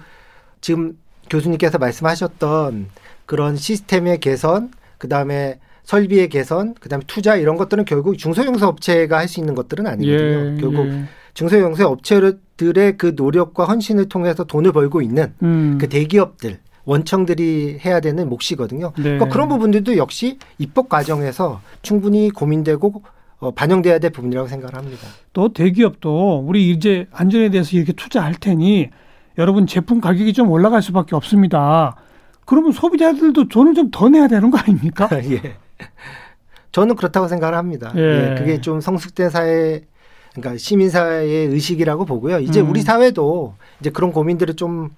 지금 0.61 0.99
교수님께서 1.29 1.79
말씀하셨던 1.79 2.89
그런 3.27 3.57
시스템의 3.57 4.21
개선, 4.21 4.71
그 4.99 5.09
다음에 5.09 5.59
설비의 5.85 6.29
개선, 6.29 6.75
그 6.81 6.89
다음에 6.89 7.03
투자 7.07 7.37
이런 7.37 7.57
것들은 7.57 7.85
결국 7.85 8.19
중소형사 8.19 8.69
업체가 8.69 9.19
할 9.19 9.29
수 9.29 9.41
있는 9.41 9.55
것들은 9.55 9.87
아니거든요. 9.87 10.61
결국 10.61 10.87
예. 10.87 11.05
중소형사 11.35 11.87
업체들의 11.87 12.97
그 12.99 13.13
노력과 13.17 13.65
헌신을 13.65 14.09
통해서 14.09 14.45
돈을 14.45 14.73
벌고 14.73 15.03
있는 15.03 15.33
음. 15.43 15.79
그 15.81 15.89
대기업들 15.89 16.59
원청들이 16.85 17.79
해야 17.85 18.01
되는 18.01 18.29
몫이거든요. 18.29 18.93
네. 18.97 19.03
그러니까 19.03 19.29
그런 19.29 19.49
부분들도 19.49 19.97
역시 19.99 20.39
입법 20.59 20.89
과정에서 20.89 21.61
충분히 21.83 22.31
고민되고 22.31 23.03
어, 23.41 23.51
반영돼야 23.53 23.99
될 23.99 24.11
부분이라고 24.11 24.49
생각을 24.49 24.75
합니다. 24.75 25.07
또 25.33 25.53
대기업도 25.53 26.45
우리 26.47 26.71
이제 26.71 27.07
안전에 27.13 27.51
대해서 27.51 27.77
이렇게 27.77 27.93
투자할 27.93 28.35
테니 28.35 28.89
여러분 29.39 29.67
제품 29.67 30.01
가격이 30.01 30.33
좀 30.33 30.51
올라갈 30.51 30.83
수밖에 30.83 31.15
없습니다. 31.17 31.97
그러면 32.45 32.73
소비자들도 32.73 33.49
돈을 33.49 33.75
좀 33.75 33.91
더 33.91 34.09
내야 34.09 34.27
되는 34.29 34.51
거 34.51 34.59
아닙니까? 34.59 35.09
예. 35.31 35.57
저는 36.73 36.97
그렇다고 36.97 37.29
생각을 37.29 37.57
합니다. 37.57 37.93
예. 37.97 38.01
예. 38.33 38.35
그게 38.39 38.61
좀 38.61 38.81
성숙된 38.81 39.31
사회, 39.31 39.83
그러니까 40.35 40.59
시민 40.59 40.91
사회의 40.91 41.47
의식이라고 41.47 42.05
보고요. 42.05 42.41
이제 42.41 42.61
음. 42.61 42.71
우리 42.71 42.81
사회도 42.83 43.55
이제 43.81 43.91
그런 43.91 44.13
고민들을 44.13 44.57
좀 44.57 44.91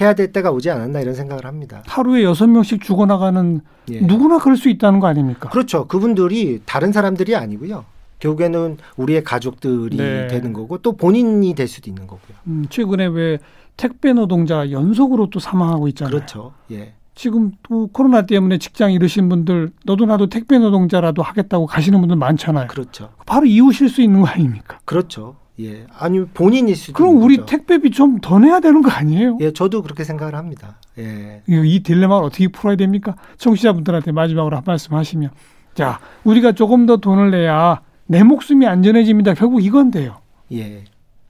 해야 0.00 0.14
될 0.14 0.30
때가 0.32 0.50
오지 0.50 0.70
않았나 0.70 1.00
이런 1.00 1.14
생각을 1.14 1.46
합니다. 1.46 1.82
하루에 1.86 2.22
여섯 2.22 2.46
명씩 2.46 2.82
죽어나가는 2.82 3.60
예. 3.90 4.00
누구나 4.00 4.38
그럴 4.38 4.56
수 4.56 4.68
있다는 4.68 5.00
거 5.00 5.06
아닙니까? 5.06 5.48
그렇죠. 5.48 5.86
그분들이 5.86 6.60
다른 6.66 6.92
사람들이 6.92 7.34
아니고요. 7.34 7.84
결국에는 8.18 8.78
우리의 8.96 9.24
가족들이 9.24 9.96
네. 9.96 10.26
되는 10.28 10.52
거고 10.52 10.78
또 10.78 10.92
본인이 10.96 11.54
될 11.54 11.68
수도 11.68 11.90
있는 11.90 12.06
거고요. 12.06 12.36
음, 12.46 12.66
최근에 12.70 13.06
왜 13.06 13.38
택배 13.76 14.12
노동자 14.12 14.70
연속으로 14.70 15.30
또 15.30 15.38
사망하고 15.40 15.88
있잖아요. 15.88 16.10
그렇죠. 16.14 16.52
예. 16.72 16.94
지금 17.14 17.52
또 17.62 17.86
코로나 17.88 18.22
때문에 18.26 18.58
직장 18.58 18.92
잃으신 18.92 19.28
분들 19.28 19.70
너도 19.84 20.04
나도 20.06 20.28
택배 20.28 20.58
노동자라도 20.58 21.22
하겠다고 21.22 21.66
가시는 21.66 21.98
분들 22.00 22.16
많잖아요. 22.16 22.68
그렇죠. 22.68 23.10
바로 23.24 23.46
이웃일 23.46 23.88
수 23.88 24.02
있는 24.02 24.20
거 24.20 24.26
아닙니까? 24.26 24.78
그렇죠. 24.84 25.36
예. 25.58 25.86
아니 25.98 26.22
본인일 26.26 26.76
수도 26.76 26.92
그럼 26.92 27.22
우리 27.22 27.36
거죠. 27.38 27.46
택배비 27.46 27.90
좀 27.90 28.18
더 28.20 28.38
내야 28.38 28.60
되는 28.60 28.82
거 28.82 28.90
아니에요? 28.90 29.38
예, 29.40 29.50
저도 29.52 29.80
그렇게 29.82 30.04
생각을 30.04 30.34
합니다. 30.34 30.76
예. 30.98 31.42
이, 31.48 31.62
이 31.64 31.82
딜레마를 31.82 32.26
어떻게 32.26 32.48
풀어야 32.48 32.76
됩니까? 32.76 33.16
청취자분들한테 33.38 34.12
마지막으로 34.12 34.54
한 34.56 34.62
말씀 34.66 34.94
하시면 34.94 35.30
자 35.74 35.98
우리가 36.24 36.52
조금 36.52 36.84
더 36.84 36.98
돈을 36.98 37.30
내야 37.30 37.80
내 38.06 38.22
목숨이 38.22 38.66
안전해집니다. 38.66 39.32
결국 39.32 39.64
이건데요. 39.64 40.18
예. 40.52 40.84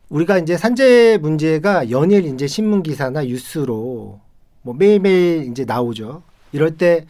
우리가 0.08 0.38
이제 0.38 0.56
산재 0.56 1.18
문제가 1.20 1.90
연일 1.90 2.24
이제 2.26 2.46
신문 2.46 2.82
기사나 2.82 3.22
뉴스로 3.22 4.20
뭐 4.62 4.74
매일매일 4.74 5.50
이제 5.50 5.64
나오죠. 5.64 6.22
이럴 6.52 6.76
때 6.76 7.06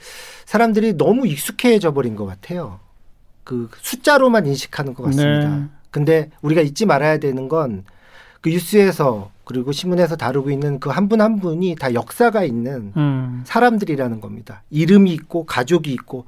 사람들이 0.46 0.94
너무 0.96 1.26
익숙해져 1.26 1.92
버린 1.92 2.16
것 2.16 2.26
같아요. 2.26 2.80
그 3.44 3.68
숫자로만 3.80 4.46
인식하는 4.46 4.94
것 4.94 5.04
같습니다. 5.04 5.56
네. 5.56 5.64
근데 5.90 6.30
우리가 6.42 6.62
잊지 6.62 6.86
말아야 6.86 7.18
되는 7.18 7.48
건 7.48 7.84
그 8.42 8.50
뉴스에서 8.50 9.32
그리고 9.44 9.72
신문에서 9.72 10.14
다루고 10.14 10.50
있는 10.52 10.78
그 10.78 10.90
한 10.90 11.08
분한 11.08 11.40
분이 11.40 11.74
다 11.80 11.92
역사가 11.94 12.44
있는 12.44 12.92
음, 12.96 13.42
사람들이라는 13.44 14.20
겁니다. 14.20 14.62
이름이 14.70 15.10
있고 15.14 15.44
가족이 15.46 15.90
있고 15.92 16.26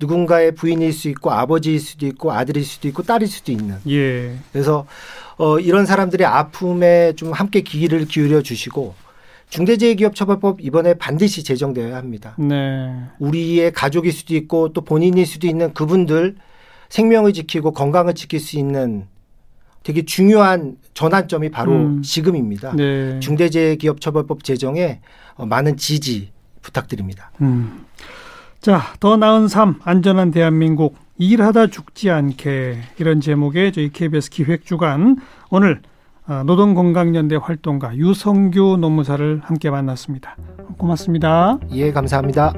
누군가의 0.00 0.52
부인일 0.56 0.92
수 0.92 1.08
있고 1.10 1.30
아버지일 1.30 1.78
수도 1.78 2.06
있고 2.06 2.32
아들일 2.32 2.64
수도 2.64 2.88
있고 2.88 3.04
딸일 3.04 3.28
수도 3.28 3.52
있는 3.52 3.76
예, 3.88 4.36
그래서 4.50 4.84
어, 5.40 5.58
이런 5.58 5.86
사람들의 5.86 6.26
아픔에 6.26 7.14
좀 7.14 7.32
함께 7.32 7.62
귀를 7.62 8.04
기울여 8.04 8.42
주시고 8.42 8.94
중대재해기업처벌법 9.48 10.60
이번에 10.60 10.94
반드시 10.94 11.42
제정되어야 11.42 11.96
합니다. 11.96 12.36
네, 12.38 12.94
우리의 13.18 13.72
가족일 13.72 14.12
수도 14.12 14.36
있고 14.36 14.74
또 14.74 14.82
본인일 14.82 15.24
수도 15.24 15.46
있는 15.46 15.72
그분들 15.72 16.36
생명을 16.90 17.32
지키고 17.32 17.72
건강을 17.72 18.14
지킬 18.14 18.38
수 18.38 18.58
있는 18.58 19.06
되게 19.82 20.04
중요한 20.04 20.76
전환점이 20.92 21.50
바로 21.50 21.72
음. 21.72 22.02
지금입니다. 22.02 22.76
네. 22.76 23.18
중대재해기업처벌법 23.20 24.44
제정에 24.44 25.00
어, 25.36 25.46
많은 25.46 25.78
지지 25.78 26.32
부탁드립니다. 26.60 27.32
음. 27.40 27.86
자, 28.60 28.82
더 29.00 29.16
나은 29.16 29.48
삶, 29.48 29.80
안전한 29.84 30.32
대한민국, 30.32 30.96
일하다 31.20 31.66
죽지 31.66 32.10
않게 32.10 32.78
이런 32.98 33.20
제목의 33.20 33.72
저희 33.72 33.92
KBS 33.92 34.30
기획주간 34.30 35.18
오늘 35.50 35.82
어, 36.26 36.42
노동건강연대 36.44 37.36
활동가 37.36 37.94
유성규 37.94 38.78
노무사를 38.80 39.40
함께 39.44 39.68
만났습니다. 39.68 40.36
고맙습니다. 40.78 41.58
예, 41.72 41.92
감사합니다. 41.92 42.54